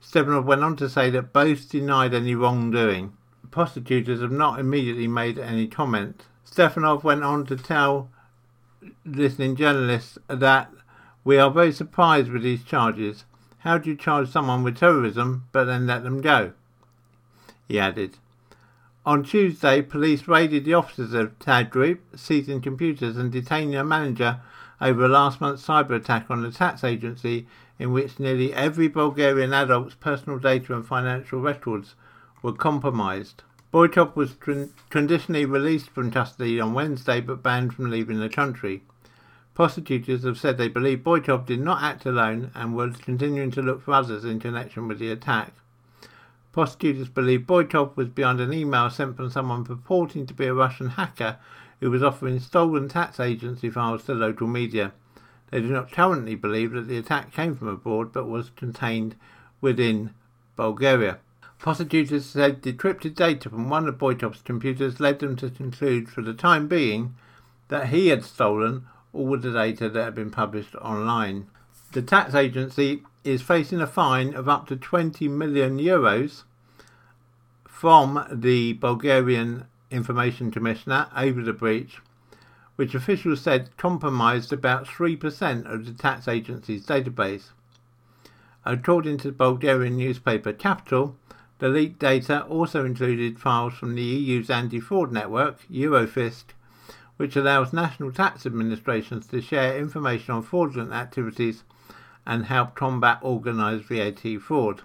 Stefanov 0.04 0.46
went 0.46 0.64
on 0.64 0.76
to 0.76 0.90
say 0.90 1.10
that 1.10 1.34
both 1.34 1.70
denied 1.70 2.14
any 2.14 2.36
wrongdoing. 2.36 3.14
Prosecutors 3.50 4.22
have 4.22 4.32
not 4.32 4.60
immediately 4.60 5.08
made 5.08 5.40
any 5.40 5.68
comment. 5.68 6.26
Stefanov 6.46 7.04
went 7.04 7.24
on 7.24 7.46
to 7.46 7.56
tell 7.56 8.10
listening 9.06 9.56
journalists 9.56 10.18
that 10.28 10.70
we 11.24 11.38
are 11.38 11.50
very 11.50 11.72
surprised 11.72 12.30
with 12.30 12.44
these 12.44 12.64
charges 12.64 13.24
how 13.60 13.78
do 13.78 13.90
you 13.90 13.96
charge 13.96 14.28
someone 14.28 14.62
with 14.62 14.78
terrorism 14.78 15.46
but 15.54 15.64
then 15.64 15.88
let 15.88 16.04
them 16.04 16.20
go? 16.20 16.52
He 17.66 17.80
added. 17.80 18.18
On 19.06 19.24
Tuesday, 19.24 19.82
police 19.82 20.28
raided 20.28 20.66
the 20.66 20.74
offices 20.74 21.14
of 21.14 21.40
TAD 21.40 21.70
Group, 21.70 22.02
seizing 22.16 22.60
computers 22.60 23.16
and 23.16 23.32
detaining 23.32 23.76
a 23.76 23.84
manager 23.86 24.42
over 24.82 25.08
last 25.08 25.40
month's 25.40 25.66
cyber 25.66 25.92
attack 25.92 26.30
on 26.30 26.42
the 26.42 26.52
tax 26.52 26.84
agency 26.84 27.48
in 27.84 27.92
which 27.92 28.18
nearly 28.18 28.54
every 28.54 28.88
Bulgarian 28.88 29.52
adult's 29.52 29.94
personal 29.96 30.40
data 30.40 30.74
and 30.74 30.88
financial 30.88 31.42
records 31.42 31.96
were 32.42 32.54
compromised. 32.54 33.44
Boykov 33.74 34.16
was 34.16 34.38
conditionally 34.90 35.46
released 35.46 35.90
from 35.90 36.10
custody 36.10 36.62
on 36.62 36.74
Wednesday 36.74 37.20
but 37.20 37.44
banned 37.44 37.74
from 37.74 37.92
leaving 37.92 38.22
the 38.22 38.30
country. 38.30 38.84
Prosecutors 39.54 40.24
have 40.24 40.38
said 40.38 40.58
they 40.58 40.70
believe 40.70 41.00
Boykov 41.00 41.46
did 41.46 41.60
not 41.60 41.84
act 41.84 42.06
alone 42.06 42.52
and 42.56 42.74
was 42.74 42.96
continuing 42.96 43.52
to 43.52 43.62
look 43.62 43.84
for 43.84 43.96
others 43.96 44.24
in 44.24 44.40
connection 44.40 44.88
with 44.88 45.00
the 45.00 45.12
attack. 45.12 45.54
Prosecutors 46.54 47.10
believe 47.10 47.42
Boykov 47.42 47.98
was 47.98 48.08
behind 48.08 48.40
an 48.40 48.54
email 48.54 48.90
sent 48.92 49.18
from 49.18 49.30
someone 49.30 49.66
purporting 49.66 50.26
to 50.28 50.34
be 50.34 50.46
a 50.46 50.54
Russian 50.54 50.92
hacker 50.92 51.36
who 51.82 51.92
was 51.92 52.02
offering 52.02 52.40
stolen 52.40 52.88
tax 52.88 53.20
agency 53.20 53.70
files 53.70 54.06
to 54.06 54.14
local 54.14 54.48
media. 54.48 54.94
They 55.54 55.62
do 55.62 55.68
not 55.68 55.92
currently 55.92 56.34
believe 56.34 56.72
that 56.72 56.88
the 56.88 56.98
attack 56.98 57.32
came 57.32 57.56
from 57.56 57.68
abroad 57.68 58.12
but 58.12 58.28
was 58.28 58.50
contained 58.56 59.16
within 59.62 60.16
Bulgaria. 60.56 61.20
Prosecutors 61.60 62.26
said 62.26 62.64
decrypted 62.64 63.14
data 63.14 63.52
from 63.52 63.70
one 63.70 63.88
of 63.88 64.00
Boykov's 64.00 64.42
computers 64.42 65.00
led 65.00 65.20
them 65.20 65.36
to 65.36 65.52
conclude 65.52 66.10
for 66.10 66.24
the 66.24 66.34
time 66.34 66.68
being 66.68 67.14
that 67.68 67.90
he 67.90 68.08
had 68.08 68.24
stolen 68.24 68.88
all 69.14 69.38
the 69.38 69.52
data 69.52 69.90
that 69.90 70.04
had 70.04 70.16
been 70.16 70.32
published 70.32 70.74
online. 70.78 71.46
The 71.92 72.02
tax 72.02 72.34
agency 72.34 73.04
is 73.24 73.44
facing 73.44 73.80
a 73.80 73.86
fine 73.86 74.34
of 74.34 74.50
up 74.50 74.66
to 74.70 74.76
20 74.76 75.28
million 75.28 75.78
euros 75.78 76.46
from 77.68 78.26
the 78.32 78.74
Bulgarian 78.74 79.68
Information 79.92 80.50
Commissioner 80.50 81.10
over 81.16 81.44
the 81.44 81.54
breach, 81.54 82.02
which 82.76 82.96
officials 82.96 83.42
said 83.42 83.76
compromised 83.78 84.52
about 84.52 84.86
3% 84.86 85.72
of 85.72 85.86
the 85.86 85.94
tax 85.94 86.28
agency's 86.28 86.86
database. 86.86 87.52
According 88.66 89.18
to 89.18 89.28
the 89.28 89.34
Bulgarian 89.34 89.98
newspaper 89.98 90.54
Capital, 90.54 91.16
The 91.64 91.70
leaked 91.70 92.00
data 92.00 92.44
also 92.44 92.84
included 92.84 93.40
files 93.40 93.76
from 93.76 93.96
the 93.96 94.02
EU's 94.02 94.50
anti-fraud 94.50 95.14
network, 95.14 95.60
Eurofisc, 95.72 96.44
which 97.16 97.38
allows 97.38 97.72
national 97.72 98.12
tax 98.12 98.46
administrations 98.46 99.28
to 99.28 99.40
share 99.40 99.78
information 99.78 100.34
on 100.34 100.42
fraudulent 100.42 100.92
activities 100.92 101.64
and 102.26 102.48
help 102.48 102.76
combat 102.76 103.20
organised 103.24 103.86
VAT 103.86 104.42
fraud. 104.42 104.82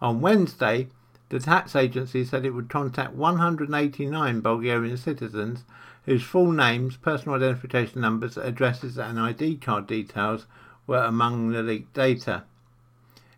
On 0.00 0.22
Wednesday, 0.22 0.88
the 1.28 1.40
tax 1.40 1.76
agency 1.76 2.24
said 2.24 2.46
it 2.46 2.54
would 2.54 2.70
contact 2.70 3.12
189 3.12 4.40
Bulgarian 4.40 4.96
citizens 4.96 5.64
whose 6.04 6.22
full 6.22 6.52
names, 6.52 6.96
personal 6.96 7.36
identification 7.36 8.00
numbers, 8.00 8.36
addresses, 8.36 8.98
and 8.98 9.18
ID 9.18 9.56
card 9.56 9.86
details 9.86 10.46
were 10.86 11.04
among 11.04 11.50
the 11.50 11.62
leaked 11.62 11.94
data. 11.94 12.44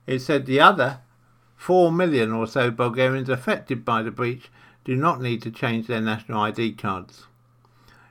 It 0.07 0.21
said 0.21 0.47
the 0.47 0.61
other 0.61 1.01
4 1.57 1.93
million 1.93 2.33
or 2.33 2.47
so 2.47 2.71
Bulgarians 2.71 3.29
affected 3.29 3.85
by 3.85 4.03
the 4.03 4.11
breach 4.11 4.51
do 4.85 4.97
not 4.97 5.21
need 5.21 5.41
to 5.43 5.51
change 5.51 5.87
their 5.87 6.01
national 6.01 6.41
ID 6.41 6.73
cards. 6.73 7.27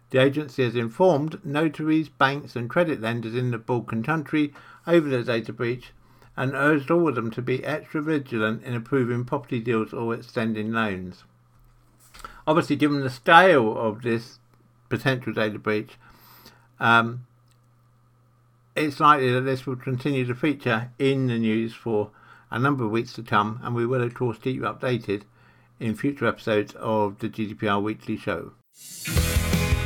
The 0.09 0.21
agency 0.21 0.63
has 0.63 0.75
informed 0.75 1.43
notaries, 1.43 2.09
banks, 2.09 2.55
and 2.55 2.69
credit 2.69 3.01
lenders 3.01 3.35
in 3.35 3.51
the 3.51 3.57
Balkan 3.57 4.03
country 4.03 4.53
over 4.85 5.09
the 5.09 5.23
data 5.23 5.51
breach 5.51 5.91
and 6.35 6.53
urged 6.53 6.89
all 6.89 7.07
of 7.07 7.15
them 7.15 7.31
to 7.31 7.41
be 7.41 7.63
extra 7.63 8.01
vigilant 8.01 8.63
in 8.63 8.75
approving 8.75 9.25
property 9.25 9.59
deals 9.59 9.93
or 9.93 10.13
extending 10.13 10.71
loans. 10.71 11.23
Obviously, 12.45 12.75
given 12.75 13.01
the 13.01 13.09
scale 13.09 13.77
of 13.77 14.01
this 14.01 14.39
potential 14.93 15.33
data 15.33 15.57
breach, 15.57 15.97
um, 16.79 17.25
it's 18.75 18.99
likely 18.99 19.31
that 19.33 19.41
this 19.41 19.65
will 19.65 19.75
continue 19.75 20.25
to 20.25 20.35
feature 20.35 20.91
in 20.99 21.27
the 21.27 21.39
news 21.39 21.73
for 21.73 22.11
a 22.51 22.59
number 22.59 22.85
of 22.85 22.91
weeks 22.91 23.13
to 23.13 23.23
come, 23.23 23.59
and 23.63 23.73
we 23.73 23.85
will, 23.87 24.03
of 24.03 24.13
course, 24.13 24.37
keep 24.37 24.55
you 24.55 24.61
updated 24.61 25.23
in 25.79 25.95
future 25.95 26.27
episodes 26.27 26.73
of 26.75 27.17
the 27.19 27.27
GDPR 27.27 27.81
Weekly 27.81 28.17
Show. 28.17 28.51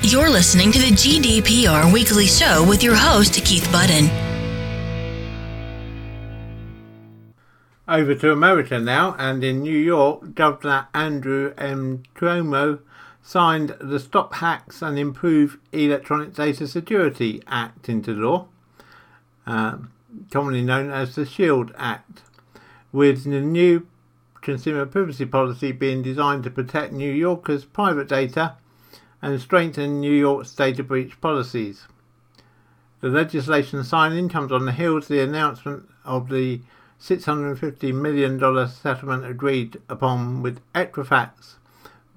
You're 0.01 0.29
listening 0.29 0.73
to 0.73 0.79
the 0.79 0.91
GDPR 0.91 1.93
Weekly 1.93 2.25
Show 2.25 2.65
with 2.67 2.83
your 2.83 2.95
host, 2.95 3.33
Keith 3.45 3.69
Budden. 3.71 4.09
Over 7.87 8.15
to 8.15 8.33
America 8.33 8.79
now, 8.79 9.15
and 9.17 9.41
in 9.45 9.61
New 9.61 9.77
York, 9.77 10.35
Governor 10.35 10.89
Andrew 10.93 11.53
M. 11.57 12.03
Cuomo 12.15 12.79
signed 13.27 13.75
the 13.81 13.99
Stop 13.99 14.35
Hacks 14.35 14.81
and 14.81 14.97
Improve 14.97 15.59
Electronic 15.73 16.33
Data 16.33 16.65
Security 16.65 17.43
Act 17.45 17.89
into 17.89 18.13
law, 18.13 18.47
uh, 19.45 19.79
commonly 20.31 20.61
known 20.61 20.89
as 20.89 21.13
the 21.13 21.25
SHIELD 21.25 21.73
Act, 21.77 22.21
with 22.93 23.25
the 23.25 23.41
new 23.41 23.85
consumer 24.39 24.85
privacy 24.85 25.25
policy 25.25 25.73
being 25.73 26.01
designed 26.01 26.45
to 26.45 26.49
protect 26.49 26.93
New 26.93 27.11
Yorkers' 27.11 27.65
private 27.65 28.07
data 28.07 28.55
and 29.21 29.41
strengthen 29.41 29.99
New 29.99 30.13
York's 30.13 30.55
data 30.55 30.81
breach 30.81 31.19
policies. 31.19 31.85
The 33.01 33.09
legislation 33.09 33.83
signing 33.83 34.29
comes 34.29 34.53
on 34.53 34.65
the 34.65 34.71
heels 34.71 35.03
of 35.03 35.09
the 35.09 35.19
announcement 35.19 35.89
of 36.05 36.29
the 36.29 36.61
$650 37.01 37.93
million 37.93 38.69
settlement 38.69 39.25
agreed 39.25 39.81
upon 39.89 40.41
with 40.41 40.61
Equifax 40.73 41.56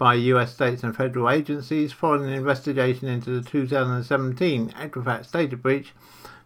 by 0.01 0.15
US 0.15 0.55
states 0.55 0.83
and 0.83 0.97
federal 0.97 1.29
agencies 1.29 1.93
following 1.93 2.25
an 2.25 2.33
investigation 2.33 3.07
into 3.07 3.39
the 3.39 3.47
2017 3.47 4.71
Equifax 4.71 5.31
data 5.31 5.59
breach 5.59 5.93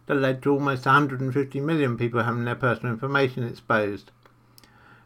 that 0.07 0.15
led 0.15 0.43
to 0.43 0.51
almost 0.51 0.85
150 0.85 1.61
million 1.61 1.97
people 1.97 2.21
having 2.21 2.43
their 2.43 2.55
personal 2.55 2.91
information 2.91 3.47
exposed. 3.47 4.11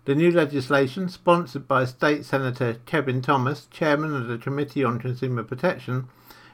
The 0.05 0.15
new 0.15 0.31
legislation, 0.31 1.09
sponsored 1.09 1.67
by 1.67 1.85
State 1.85 2.25
Senator 2.25 2.77
Kevin 2.87 3.21
Thomas, 3.21 3.67
chairman 3.67 4.15
of 4.15 4.27
the 4.27 4.39
Committee 4.39 4.83
on 4.83 4.97
Consumer 4.97 5.43
Protection, 5.43 6.07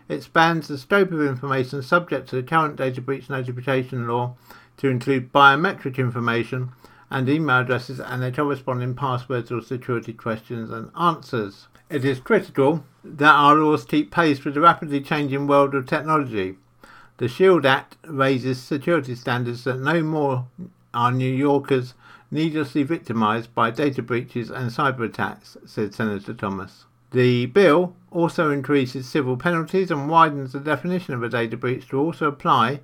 expands 0.10 0.68
the 0.68 0.78
scope 0.78 1.14
of 1.14 1.22
information 1.22 1.82
subject 1.82 2.28
to 2.28 2.36
the 2.36 2.44
current 2.44 2.76
data 2.76 3.00
breach 3.00 3.30
notification 3.30 4.06
law 4.06 4.36
to 4.76 4.90
include 4.90 5.32
biometric 5.32 5.98
information 5.98 6.74
and 7.10 7.30
email 7.30 7.62
addresses 7.62 8.02
and 8.02 8.22
their 8.22 8.34
corresponding 8.34 8.96
passwords 8.96 9.50
or 9.50 9.62
security 9.62 10.12
questions 10.12 10.70
and 10.70 10.92
answers. 11.00 11.70
It 11.88 12.04
is 12.04 12.20
critical 12.20 12.84
that 13.04 13.32
our 13.32 13.54
laws 13.54 13.86
keep 13.86 14.10
pace 14.10 14.44
with 14.44 14.56
the 14.56 14.62
rapidly 14.62 15.02
changing 15.02 15.46
world 15.46 15.76
of 15.76 15.86
technology. 15.86 16.58
The 17.18 17.28
SHIELD 17.28 17.66
Act 17.66 17.98
raises 18.08 18.60
security 18.60 19.14
standards 19.14 19.66
that 19.66 19.80
no 19.80 20.02
more 20.02 20.48
are 20.96 21.12
New 21.12 21.32
Yorkers 21.32 21.94
needlessly 22.32 22.82
victimised 22.82 23.54
by 23.54 23.70
data 23.70 24.02
breaches 24.02 24.50
and 24.50 24.72
cyber 24.72 25.02
attacks, 25.02 25.58
said 25.66 25.94
Senator 25.94 26.34
Thomas. 26.34 26.86
The 27.12 27.46
bill 27.46 27.96
also 28.10 28.50
increases 28.50 29.08
civil 29.08 29.38
penalties 29.38 29.92
and 29.92 30.10
widens 30.10 30.54
the 30.54 30.60
definition 30.60 31.14
of 31.14 31.22
a 31.22 31.30
data 31.30 31.56
breach 31.56 31.88
to 31.90 32.00
also 32.00 32.28
apply 32.28 32.80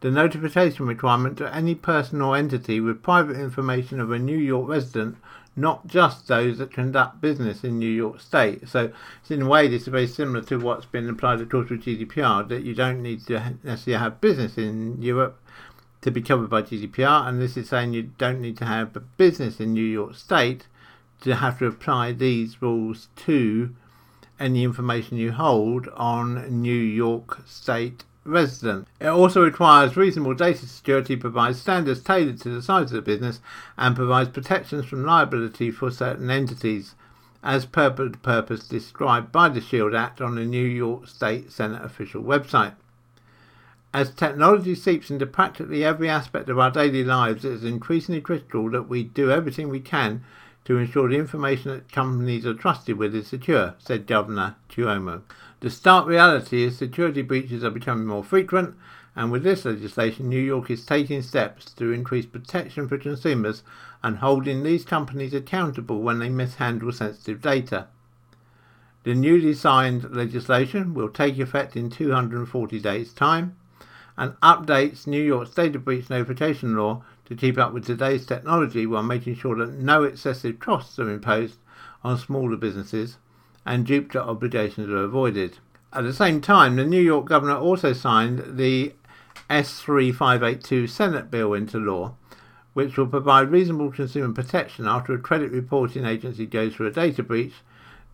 the 0.00 0.10
notification 0.10 0.86
requirement 0.86 1.38
to 1.38 1.54
any 1.54 1.76
person 1.76 2.20
or 2.20 2.36
entity 2.36 2.80
with 2.80 3.02
private 3.02 3.36
information 3.36 4.00
of 4.00 4.10
a 4.10 4.18
New 4.18 4.36
York 4.36 4.68
resident, 4.68 5.16
not 5.56 5.86
just 5.86 6.28
those 6.28 6.58
that 6.58 6.72
conduct 6.72 7.20
business 7.20 7.64
in 7.64 7.78
New 7.78 7.90
York 7.90 8.20
State. 8.20 8.68
So, 8.68 8.92
in 9.28 9.42
a 9.42 9.48
way, 9.48 9.68
this 9.68 9.82
is 9.82 9.88
very 9.88 10.06
similar 10.06 10.42
to 10.42 10.58
what's 10.58 10.86
been 10.86 11.08
applied, 11.08 11.40
of 11.40 11.48
course, 11.48 11.70
with 11.70 11.84
GDPR, 11.84 12.48
that 12.48 12.62
you 12.62 12.74
don't 12.74 13.02
need 13.02 13.26
to 13.26 13.56
necessarily 13.62 14.02
have 14.02 14.20
business 14.20 14.56
in 14.56 15.00
Europe 15.02 15.40
to 16.00 16.10
be 16.10 16.22
covered 16.22 16.48
by 16.48 16.62
GDPR, 16.62 17.28
and 17.28 17.40
this 17.40 17.56
is 17.56 17.68
saying 17.68 17.92
you 17.92 18.10
don't 18.16 18.40
need 18.40 18.56
to 18.58 18.64
have 18.64 18.96
a 18.96 19.00
business 19.00 19.60
in 19.60 19.74
New 19.74 19.84
York 19.84 20.14
State 20.14 20.66
to 21.20 21.36
have 21.36 21.58
to 21.58 21.66
apply 21.66 22.12
these 22.12 22.62
rules 22.62 23.08
to 23.16 23.74
any 24.38 24.64
information 24.64 25.18
you 25.18 25.32
hold 25.32 25.88
on 25.88 26.62
New 26.62 26.72
York 26.72 27.42
State 27.46 28.04
resident. 28.30 28.88
It 29.00 29.08
also 29.08 29.42
requires 29.42 29.96
reasonable 29.96 30.34
data 30.34 30.66
security, 30.66 31.16
provides 31.16 31.60
standards 31.60 32.02
tailored 32.02 32.40
to 32.40 32.48
the 32.48 32.62
size 32.62 32.92
of 32.92 32.92
the 32.92 33.02
business, 33.02 33.40
and 33.76 33.96
provides 33.96 34.30
protections 34.30 34.86
from 34.86 35.04
liability 35.04 35.70
for 35.70 35.90
certain 35.90 36.30
entities, 36.30 36.94
as 37.42 37.66
per 37.66 37.90
the 37.90 38.10
purpose 38.22 38.68
described 38.68 39.32
by 39.32 39.48
the 39.48 39.60
SHIELD 39.60 39.94
Act 39.94 40.20
on 40.20 40.36
the 40.36 40.44
New 40.44 40.66
York 40.66 41.08
State 41.08 41.50
Senate 41.50 41.84
official 41.84 42.22
website. 42.22 42.74
As 43.92 44.10
technology 44.10 44.76
seeps 44.76 45.10
into 45.10 45.26
practically 45.26 45.84
every 45.84 46.08
aspect 46.08 46.48
of 46.48 46.58
our 46.58 46.70
daily 46.70 47.02
lives, 47.02 47.44
it 47.44 47.52
is 47.52 47.64
increasingly 47.64 48.20
critical 48.20 48.70
that 48.70 48.88
we 48.88 49.02
do 49.02 49.30
everything 49.30 49.68
we 49.68 49.80
can 49.80 50.22
to 50.70 50.78
ensure 50.78 51.08
the 51.08 51.16
information 51.16 51.72
that 51.72 51.90
companies 51.90 52.46
are 52.46 52.54
trusted 52.54 52.96
with 52.96 53.12
is 53.12 53.26
secure, 53.26 53.74
said 53.80 54.06
Governor 54.06 54.54
Cuomo. 54.68 55.22
The 55.58 55.68
stark 55.68 56.06
reality 56.06 56.62
is 56.62 56.78
security 56.78 57.22
breaches 57.22 57.64
are 57.64 57.72
becoming 57.72 58.06
more 58.06 58.22
frequent, 58.22 58.76
and 59.16 59.32
with 59.32 59.42
this 59.42 59.64
legislation, 59.64 60.28
New 60.28 60.38
York 60.38 60.70
is 60.70 60.86
taking 60.86 61.22
steps 61.22 61.72
to 61.72 61.90
increase 61.90 62.24
protection 62.24 62.86
for 62.86 62.98
consumers 62.98 63.64
and 64.04 64.18
holding 64.18 64.62
these 64.62 64.84
companies 64.84 65.34
accountable 65.34 66.02
when 66.02 66.20
they 66.20 66.28
mishandle 66.28 66.92
sensitive 66.92 67.42
data. 67.42 67.88
The 69.02 69.16
newly 69.16 69.54
signed 69.54 70.14
legislation 70.14 70.94
will 70.94 71.08
take 71.08 71.36
effect 71.40 71.74
in 71.74 71.90
240 71.90 72.78
days' 72.78 73.12
time 73.12 73.56
and 74.16 74.38
updates 74.40 75.08
New 75.08 75.20
York's 75.20 75.50
data 75.50 75.80
breach 75.80 76.08
notification 76.10 76.76
law 76.76 77.02
to 77.30 77.36
keep 77.36 77.56
up 77.56 77.72
with 77.72 77.86
today's 77.86 78.26
technology 78.26 78.84
while 78.86 79.04
making 79.04 79.36
sure 79.36 79.54
that 79.54 79.78
no 79.78 80.02
excessive 80.02 80.58
costs 80.58 80.98
are 80.98 81.08
imposed 81.08 81.58
on 82.02 82.18
smaller 82.18 82.56
businesses 82.56 83.18
and 83.64 83.86
duplicate 83.86 84.22
obligations 84.22 84.90
are 84.90 85.04
avoided. 85.04 85.58
At 85.92 86.02
the 86.02 86.12
same 86.12 86.40
time, 86.40 86.74
the 86.74 86.84
New 86.84 87.00
York 87.00 87.26
governor 87.26 87.56
also 87.56 87.92
signed 87.92 88.58
the 88.58 88.94
S3582 89.48 90.90
Senate 90.90 91.30
bill 91.30 91.54
into 91.54 91.78
law, 91.78 92.16
which 92.72 92.96
will 92.96 93.06
provide 93.06 93.52
reasonable 93.52 93.92
consumer 93.92 94.34
protection 94.34 94.88
after 94.88 95.14
a 95.14 95.18
credit 95.18 95.52
reporting 95.52 96.04
agency 96.04 96.46
goes 96.46 96.74
through 96.74 96.88
a 96.88 96.92
data 96.92 97.22
breach 97.22 97.54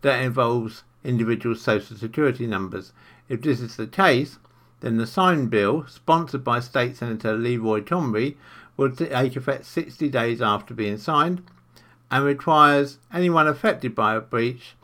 that 0.02 0.20
involves 0.22 0.84
individual 1.04 1.54
social 1.54 1.96
security 1.96 2.46
numbers. 2.46 2.92
If 3.30 3.40
this 3.40 3.60
is 3.60 3.76
the 3.76 3.86
case, 3.86 4.38
then 4.80 4.98
the 4.98 5.06
signed 5.06 5.48
bill, 5.48 5.86
sponsored 5.88 6.44
by 6.44 6.60
State 6.60 6.96
Senator 6.96 7.34
Leroy 7.34 7.80
Comrie, 7.80 8.36
will 8.76 8.90
take 8.90 9.36
effect 9.36 9.64
60 9.64 10.08
days 10.08 10.42
after 10.42 10.74
being 10.74 10.98
signed 10.98 11.42
and 12.10 12.24
requires 12.24 12.98
anyone 13.12 13.48
affected 13.48 13.94
by 13.94 14.14
a 14.14 14.20
breach 14.20 14.76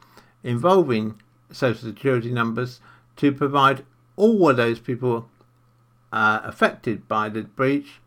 involving 0.42 1.20
social 1.50 1.88
security 1.88 2.32
numbers 2.32 2.80
to 3.16 3.32
provide 3.32 3.84
all 4.16 4.48
of 4.48 4.56
those 4.56 4.80
people 4.80 5.28
uh, 6.12 6.40
affected 6.44 7.06
by 7.08 7.28
the 7.28 7.42
breach 7.42 8.00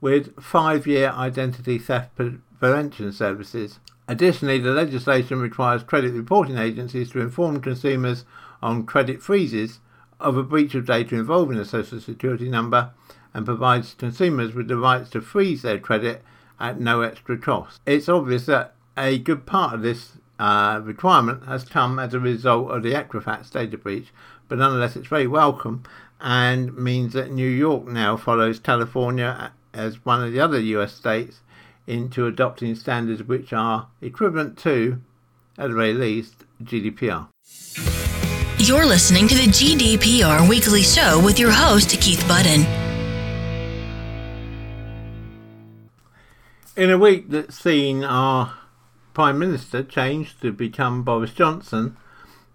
with 0.00 0.40
five 0.42 0.86
year 0.86 1.10
identity 1.10 1.78
theft 1.78 2.10
prevention 2.16 3.12
services. 3.12 3.78
Additionally, 4.06 4.58
the 4.58 4.72
legislation 4.72 5.40
requires 5.40 5.82
credit 5.82 6.12
reporting 6.12 6.58
agencies 6.58 7.10
to 7.10 7.20
inform 7.20 7.60
consumers 7.60 8.24
on 8.62 8.84
credit 8.84 9.22
freezes 9.22 9.80
of 10.20 10.36
a 10.36 10.42
breach 10.42 10.74
of 10.74 10.86
data 10.86 11.14
involving 11.14 11.58
a 11.58 11.64
social 11.64 12.00
security 12.00 12.48
number 12.48 12.90
and 13.34 13.44
provides 13.44 13.94
consumers 13.94 14.54
with 14.54 14.68
the 14.68 14.76
rights 14.76 15.10
to 15.10 15.20
freeze 15.20 15.62
their 15.62 15.78
credit 15.78 16.22
at 16.58 16.80
no 16.80 17.02
extra 17.02 17.36
cost. 17.36 17.80
It's 17.84 18.08
obvious 18.08 18.46
that 18.46 18.74
A 18.96 19.18
good 19.18 19.44
part 19.44 19.74
of 19.74 19.82
this 19.82 20.12
uh, 20.38 20.80
requirement 20.82 21.46
has 21.46 21.64
come 21.64 21.98
as 21.98 22.14
a 22.14 22.20
result 22.20 22.70
of 22.70 22.82
the 22.84 22.92
Equifax 22.92 23.50
data 23.50 23.76
breach, 23.76 24.12
but 24.48 24.58
nonetheless, 24.58 24.94
it's 24.96 25.08
very 25.08 25.26
welcome 25.26 25.82
and 26.20 26.76
means 26.76 27.12
that 27.12 27.32
New 27.32 27.48
York 27.48 27.86
now 27.86 28.16
follows 28.16 28.58
California 28.60 29.52
as 29.72 30.04
one 30.04 30.22
of 30.22 30.32
the 30.32 30.40
other 30.40 30.60
US 30.60 30.94
states 30.94 31.40
into 31.86 32.26
adopting 32.26 32.74
standards 32.74 33.22
which 33.22 33.52
are 33.52 33.88
equivalent 34.00 34.56
to, 34.58 35.00
at 35.58 35.68
the 35.68 35.74
very 35.74 35.92
least, 35.92 36.44
GDPR. 36.62 37.28
You're 38.58 38.86
listening 38.86 39.28
to 39.28 39.34
the 39.34 39.48
GDPR 39.48 40.48
Weekly 40.48 40.82
Show 40.82 41.20
with 41.22 41.38
your 41.38 41.50
host, 41.50 41.90
Keith 42.00 42.26
Budden. 42.26 42.83
In 46.76 46.90
a 46.90 46.98
week 46.98 47.30
that's 47.30 47.56
seen 47.56 48.02
our 48.02 48.54
Prime 49.12 49.38
Minister 49.38 49.84
change 49.84 50.40
to 50.40 50.50
become 50.50 51.04
Boris 51.04 51.32
Johnson, 51.32 51.96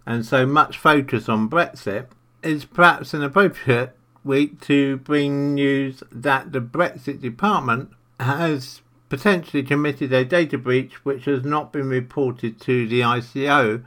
and 0.06 0.26
so 0.26 0.46
much 0.46 0.78
focus 0.78 1.30
on 1.30 1.50
Brexit, 1.50 2.08
is 2.44 2.66
perhaps 2.66 3.14
an 3.14 3.24
appropriate 3.24 3.96
week 4.26 4.60
to 4.60 4.98
bring 4.98 5.54
news 5.54 6.04
that 6.12 6.52
the 6.52 6.60
Brexit 6.60 7.22
Department 7.22 7.92
has 8.20 8.82
potentially 9.08 9.64
committed 9.64 10.12
a 10.12 10.26
data 10.26 10.58
breach 10.58 11.06
which 11.06 11.24
has 11.24 11.46
not 11.46 11.72
been 11.72 11.88
reported 11.88 12.60
to 12.60 12.90
the 12.90 13.00
ICO 13.00 13.86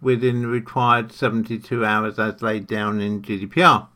within 0.00 0.40
the 0.40 0.48
required 0.48 1.12
72 1.12 1.84
hours 1.84 2.18
as 2.18 2.40
laid 2.40 2.66
down 2.66 3.02
in 3.02 3.20
GDPR. 3.20 3.88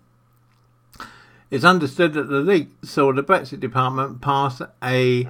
It's 1.51 1.65
understood 1.65 2.13
that 2.13 2.29
the 2.29 2.41
leak 2.41 2.73
saw 2.83 3.11
the 3.15 3.23
Brexit 3.23 3.61
Department 3.61 4.21
pass 4.21 4.61
a 4.83 5.27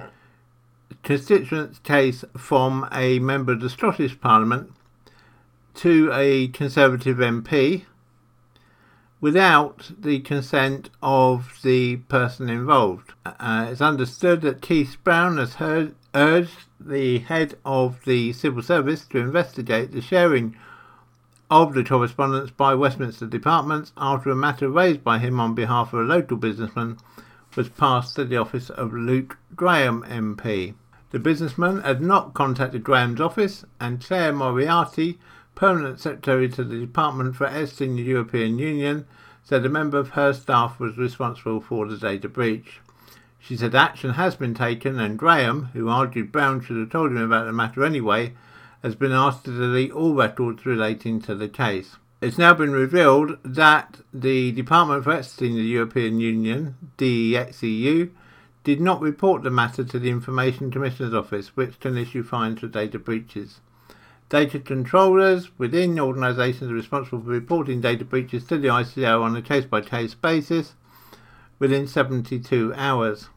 constituent 1.03 1.83
case 1.83 2.23
from 2.37 2.87
a 2.91 3.19
member 3.19 3.53
of 3.53 3.61
the 3.61 3.69
Scottish 3.69 4.19
Parliament 4.19 4.71
to 5.75 6.11
a 6.13 6.47
Conservative 6.49 7.17
MP 7.17 7.85
without 9.21 9.91
the 9.99 10.19
consent 10.19 10.89
of 11.01 11.59
the 11.63 11.97
person 11.97 12.49
involved. 12.49 13.13
Uh, 13.25 13.67
it's 13.69 13.81
understood 13.81 14.41
that 14.41 14.61
Keith 14.61 14.97
Brown 15.03 15.37
has 15.37 15.55
heard, 15.55 15.93
urged 16.15 16.67
the 16.79 17.19
head 17.19 17.55
of 17.65 18.03
the 18.05 18.31
civil 18.33 18.61
service 18.61 19.05
to 19.05 19.19
investigate 19.19 19.91
the 19.91 20.01
sharing 20.01 20.55
of 21.51 21.73
the 21.73 21.83
correspondence 21.83 22.51
by 22.51 22.73
Westminster 22.75 23.25
departments 23.25 23.91
after 23.97 24.29
a 24.29 24.35
matter 24.35 24.69
raised 24.69 25.03
by 25.03 25.17
him 25.17 25.39
on 25.39 25.55
behalf 25.55 25.93
of 25.93 25.99
a 25.99 26.03
local 26.03 26.37
businessman 26.37 26.97
was 27.55 27.69
passed 27.69 28.15
to 28.15 28.23
the 28.23 28.37
office 28.37 28.69
of 28.69 28.93
Luke 28.93 29.37
Graham 29.55 30.03
MP. 30.03 30.75
The 31.11 31.19
businessman 31.19 31.81
had 31.81 32.01
not 32.01 32.35
contacted 32.35 32.83
Graham's 32.83 33.19
office, 33.19 33.65
and 33.79 34.03
Claire 34.03 34.31
Moriarty 34.31 35.19
Permanent 35.55 35.99
Secretary 35.99 36.47
to 36.49 36.63
the 36.63 36.79
Department 36.79 37.35
for 37.35 37.47
Exiting 37.47 37.95
the 37.95 38.03
European 38.03 38.59
Union, 38.59 39.05
said 39.43 39.65
a 39.65 39.69
member 39.69 39.97
of 39.97 40.09
her 40.09 40.33
staff 40.33 40.79
was 40.79 40.97
responsible 40.97 41.61
for 41.61 41.87
the 41.87 41.97
data 41.97 42.29
breach. 42.29 42.79
She 43.39 43.57
said 43.57 43.73
action 43.73 44.11
has 44.11 44.35
been 44.35 44.53
taken, 44.53 44.99
and 44.99 45.17
Graham, 45.17 45.69
who 45.73 45.89
argued 45.89 46.31
Brown 46.31 46.61
should 46.61 46.77
have 46.77 46.91
told 46.91 47.11
him 47.11 47.17
about 47.17 47.45
the 47.45 47.53
matter 47.53 47.83
anyway, 47.83 48.33
has 48.83 48.95
been 48.95 49.11
asked 49.11 49.45
to 49.45 49.51
delete 49.51 49.91
all 49.91 50.13
records 50.13 50.65
relating 50.65 51.19
to 51.23 51.33
the 51.33 51.49
case. 51.49 51.95
It's 52.21 52.37
now 52.37 52.53
been 52.53 52.71
revealed 52.71 53.37
that 53.43 54.01
the 54.13 54.51
Department 54.51 55.05
for 55.05 55.13
Exiting 55.13 55.55
the 55.55 55.61
European 55.63 56.19
Union, 56.19 56.75
DEXEU, 56.97 58.11
did 58.69 58.79
not 58.79 59.01
report 59.01 59.41
the 59.41 59.49
matter 59.49 59.83
to 59.83 59.97
the 59.97 60.11
Information 60.11 60.69
Commissioner's 60.69 61.15
Office, 61.15 61.57
which 61.57 61.79
can 61.79 61.97
issue 61.97 62.21
fines 62.21 62.59
for 62.59 62.67
data 62.67 62.99
breaches. 62.99 63.61
Data 64.29 64.59
controllers 64.59 65.49
within 65.57 65.99
organisations 65.99 66.69
are 66.69 66.75
responsible 66.75 67.19
for 67.19 67.31
reporting 67.31 67.81
data 67.81 68.05
breaches 68.05 68.43
to 68.43 68.59
the 68.59 68.67
ICO 68.67 69.23
on 69.23 69.35
a 69.35 69.41
case 69.41 69.65
by 69.65 69.81
case 69.81 70.13
basis 70.13 70.75
within 71.57 71.87
72 71.87 72.71
hours. 72.75 73.29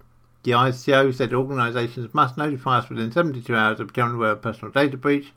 The 0.43 0.51
ICO 0.51 1.15
said 1.15 1.33
organisations 1.33 2.13
must 2.13 2.37
notify 2.37 2.81
us 2.81 2.91
within 2.91 3.11
72 3.11 3.57
hours 3.57 3.81
of 3.81 3.87
becoming 3.87 4.17
aware 4.17 4.33
of 4.33 4.43
personal 4.43 4.71
data 4.71 4.99
breach 4.99 5.33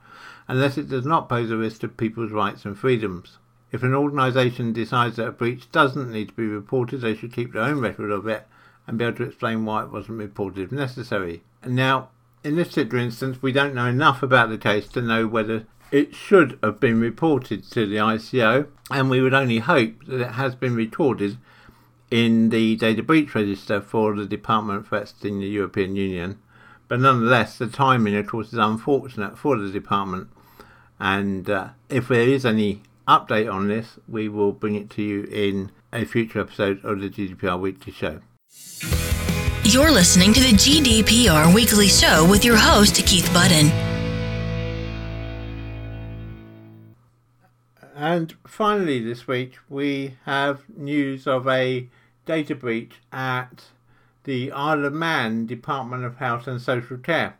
unless 0.49 0.77
it 0.77 0.89
does 0.89 1.05
not 1.05 1.29
pose 1.29 1.49
a 1.51 1.55
risk 1.55 1.79
to 1.81 1.87
people's 1.87 2.33
rights 2.33 2.65
and 2.65 2.77
freedoms. 2.77 3.37
If 3.71 3.81
an 3.81 3.95
organisation 3.95 4.73
decides 4.73 5.15
that 5.15 5.29
a 5.29 5.31
breach 5.31 5.71
doesn't 5.71 6.11
need 6.11 6.27
to 6.27 6.33
be 6.33 6.47
reported, 6.47 6.99
they 6.99 7.15
should 7.15 7.31
keep 7.31 7.53
their 7.53 7.63
own 7.63 7.79
record 7.79 8.11
of 8.11 8.27
it 8.27 8.45
and 8.87 8.97
be 8.97 9.05
able 9.05 9.17
to 9.17 9.23
explain 9.23 9.65
why 9.65 9.83
it 9.83 9.91
wasn't 9.91 10.19
reported 10.19 10.61
if 10.61 10.71
necessary. 10.71 11.43
Now, 11.65 12.09
in 12.43 12.55
this 12.55 12.69
particular 12.69 13.03
instance, 13.03 13.41
we 13.41 13.51
don't 13.51 13.73
know 13.73 13.87
enough 13.87 14.21
about 14.21 14.49
the 14.49 14.57
case 14.57 14.87
to 14.89 15.01
know 15.01 15.27
whether 15.27 15.65
it 15.91 16.13
should 16.13 16.59
have 16.61 16.79
been 16.79 16.99
reported 16.99 17.63
to 17.71 17.87
the 17.87 17.95
ICO, 17.95 18.67
and 18.91 19.09
we 19.09 19.21
would 19.21 19.33
only 19.33 19.59
hope 19.59 20.05
that 20.05 20.21
it 20.21 20.31
has 20.31 20.55
been 20.55 20.75
recorded 20.75 21.37
in 22.11 22.49
the 22.49 22.75
data 22.75 23.01
breach 23.01 23.33
register 23.33 23.81
for 23.81 24.15
the 24.15 24.25
Department 24.25 24.85
for 24.85 24.97
Exiting 24.97 25.39
the 25.39 25.47
European 25.47 25.95
Union. 25.95 26.39
But 26.87 26.99
nonetheless, 26.99 27.57
the 27.57 27.67
timing, 27.67 28.15
of 28.15 28.27
course, 28.27 28.53
is 28.53 28.59
unfortunate 28.59 29.37
for 29.37 29.57
the 29.57 29.71
department. 29.71 30.29
And 30.99 31.49
uh, 31.49 31.69
if 31.89 32.07
there 32.07 32.27
is 32.27 32.45
any 32.45 32.83
update 33.07 33.51
on 33.51 33.67
this, 33.67 33.99
we 34.07 34.29
will 34.29 34.51
bring 34.51 34.75
it 34.75 34.89
to 34.91 35.01
you 35.01 35.23
in 35.23 35.71
a 35.91 36.05
future 36.05 36.39
episode 36.39 36.83
of 36.85 36.99
the 36.99 37.09
GDPR 37.09 37.59
Weekly 37.59 37.91
Show. 37.91 38.21
You're 39.63 39.91
listening 39.91 40.31
to 40.33 40.39
the 40.39 40.53
GDPR 40.53 41.53
Weekly 41.53 41.87
Show 41.87 42.25
with 42.29 42.45
your 42.45 42.55
host, 42.55 42.95
Keith 43.05 43.29
Budden. 43.33 43.71
And 47.95 48.35
finally, 48.45 49.03
this 49.03 49.27
week, 49.27 49.57
we 49.67 50.17
have 50.25 50.69
news 50.69 51.27
of 51.27 51.47
a 51.47 51.89
data 52.25 52.55
breach 52.55 53.01
at 53.11 53.65
the 54.23 54.51
Isle 54.51 54.85
of 54.85 54.93
Man 54.93 55.45
Department 55.45 56.05
of 56.05 56.17
Health 56.17 56.47
and 56.47 56.61
Social 56.61 56.97
Care. 56.97 57.37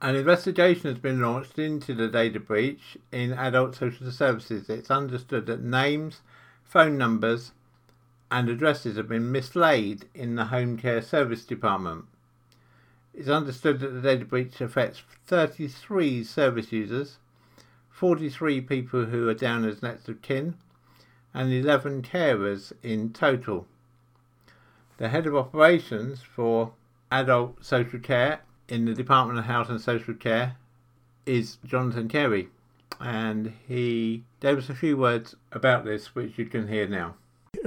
An 0.00 0.16
investigation 0.16 0.90
has 0.90 0.98
been 0.98 1.20
launched 1.20 1.58
into 1.58 1.94
the 1.94 2.08
data 2.08 2.38
breach 2.38 2.98
in 3.10 3.32
adult 3.32 3.74
social 3.74 4.10
services. 4.12 4.68
It's 4.68 4.90
understood 4.90 5.46
that 5.46 5.62
names, 5.62 6.20
phone 6.62 6.98
numbers, 6.98 7.52
and 8.30 8.48
addresses 8.48 8.96
have 8.96 9.08
been 9.08 9.32
mislaid 9.32 10.06
in 10.14 10.36
the 10.36 10.46
Home 10.46 10.76
Care 10.76 11.00
Service 11.00 11.44
Department. 11.44 12.04
It's 13.14 13.28
understood 13.28 13.80
that 13.80 13.88
the 13.88 14.00
data 14.00 14.24
breach 14.24 14.60
affects 14.60 15.02
33 15.26 16.22
service 16.24 16.70
users, 16.70 17.18
43 17.90 18.60
people 18.60 19.06
who 19.06 19.28
are 19.28 19.34
down 19.34 19.64
as 19.64 19.82
next 19.82 20.08
of 20.08 20.22
kin, 20.22 20.54
and 21.34 21.52
11 21.52 22.02
carers 22.02 22.72
in 22.82 23.12
total. 23.12 23.66
The 24.98 25.08
head 25.08 25.26
of 25.26 25.34
operations 25.34 26.20
for 26.22 26.72
adult 27.10 27.64
social 27.64 27.98
care 27.98 28.40
in 28.68 28.84
the 28.84 28.94
Department 28.94 29.38
of 29.38 29.46
Health 29.46 29.70
and 29.70 29.80
Social 29.80 30.14
Care 30.14 30.56
is 31.24 31.58
Jonathan 31.64 32.08
Carey, 32.08 32.48
and 33.00 33.52
he 33.66 34.24
gave 34.40 34.58
us 34.58 34.68
a 34.68 34.74
few 34.74 34.96
words 34.96 35.34
about 35.52 35.84
this, 35.84 36.14
which 36.14 36.38
you 36.38 36.46
can 36.46 36.68
hear 36.68 36.86
now. 36.86 37.14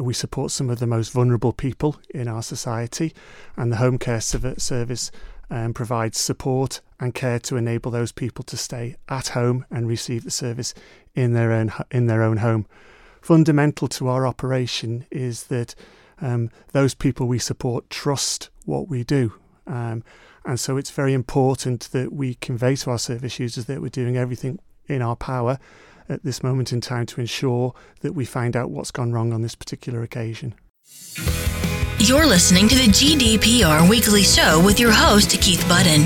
We 0.01 0.13
support 0.13 0.51
some 0.51 0.69
of 0.69 0.79
the 0.79 0.87
most 0.87 1.11
vulnerable 1.11 1.53
people 1.53 1.97
in 2.09 2.27
our 2.27 2.41
society, 2.41 3.13
and 3.55 3.71
the 3.71 3.77
Home 3.77 3.99
Care 3.99 4.19
Service 4.21 5.11
um, 5.51 5.73
provides 5.73 6.19
support 6.19 6.81
and 6.99 7.13
care 7.13 7.39
to 7.39 7.55
enable 7.55 7.91
those 7.91 8.11
people 8.11 8.43
to 8.45 8.57
stay 8.57 8.95
at 9.09 9.29
home 9.29 9.65
and 9.69 9.87
receive 9.87 10.23
the 10.23 10.31
service 10.31 10.73
in 11.13 11.33
their 11.33 11.51
own 11.51 11.71
in 11.91 12.07
their 12.07 12.23
own 12.23 12.37
home. 12.37 12.65
Fundamental 13.21 13.87
to 13.89 14.07
our 14.07 14.25
operation 14.25 15.05
is 15.11 15.43
that 15.45 15.75
um, 16.19 16.49
those 16.71 16.95
people 16.95 17.27
we 17.27 17.39
support 17.39 17.89
trust 17.89 18.49
what 18.65 18.87
we 18.87 19.03
do. 19.03 19.33
Um, 19.67 20.03
and 20.45 20.59
so 20.59 20.77
it's 20.77 20.89
very 20.89 21.13
important 21.13 21.91
that 21.91 22.11
we 22.11 22.35
convey 22.35 22.75
to 22.77 22.89
our 22.89 22.97
service 22.97 23.39
users 23.39 23.65
that 23.65 23.81
we're 23.81 23.89
doing 23.89 24.17
everything 24.17 24.59
in 24.87 25.01
our 25.03 25.15
power 25.15 25.59
at 26.11 26.23
this 26.23 26.43
moment 26.43 26.71
in 26.71 26.81
time 26.81 27.05
to 27.07 27.21
ensure 27.21 27.73
that 28.01 28.13
we 28.13 28.25
find 28.25 28.55
out 28.55 28.69
what's 28.69 28.91
gone 28.91 29.11
wrong 29.11 29.33
on 29.33 29.41
this 29.41 29.55
particular 29.55 30.03
occasion. 30.03 30.53
You're 31.97 32.25
listening 32.25 32.67
to 32.67 32.75
the 32.75 32.87
GDPR 32.87 33.89
Weekly 33.89 34.23
Show 34.23 34.61
with 34.63 34.79
your 34.79 34.91
host, 34.91 35.29
Keith 35.39 35.63
Budden. 35.69 36.05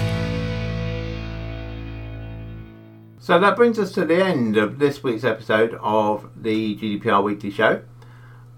So 3.19 3.39
that 3.39 3.55
brings 3.55 3.79
us 3.79 3.91
to 3.93 4.05
the 4.05 4.23
end 4.23 4.55
of 4.55 4.77
this 4.77 5.01
week's 5.01 5.23
episode 5.23 5.73
of 5.81 6.29
the 6.35 6.75
GDPR 6.75 7.23
Weekly 7.23 7.49
Show. 7.49 7.81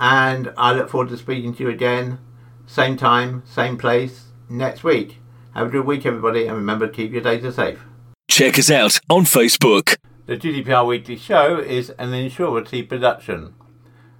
And 0.00 0.54
I 0.56 0.72
look 0.72 0.88
forward 0.88 1.08
to 1.08 1.16
speaking 1.16 1.52
to 1.54 1.64
you 1.64 1.70
again, 1.70 2.20
same 2.66 2.96
time, 2.96 3.42
same 3.46 3.76
place, 3.76 4.26
next 4.48 4.84
week. 4.84 5.18
Have 5.54 5.66
a 5.68 5.70
good 5.70 5.86
week, 5.86 6.06
everybody, 6.06 6.46
and 6.46 6.56
remember 6.56 6.86
to 6.86 6.92
keep 6.92 7.10
your 7.12 7.22
data 7.22 7.50
safe. 7.52 7.80
Check 8.28 8.56
us 8.58 8.70
out 8.70 9.00
on 9.10 9.24
Facebook. 9.24 9.96
The 10.26 10.36
GDPR 10.36 10.86
Weekly 10.86 11.16
Show 11.16 11.58
is 11.58 11.90
an 11.98 12.10
Ensurety 12.10 12.88
production. 12.88 13.54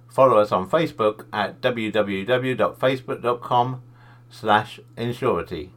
Follow 0.09 0.39
us 0.39 0.51
on 0.51 0.69
Facebook 0.69 1.25
at 1.31 1.61
www.facebook.com 1.61 3.81
slash 4.29 4.81
Ensurety. 4.97 5.69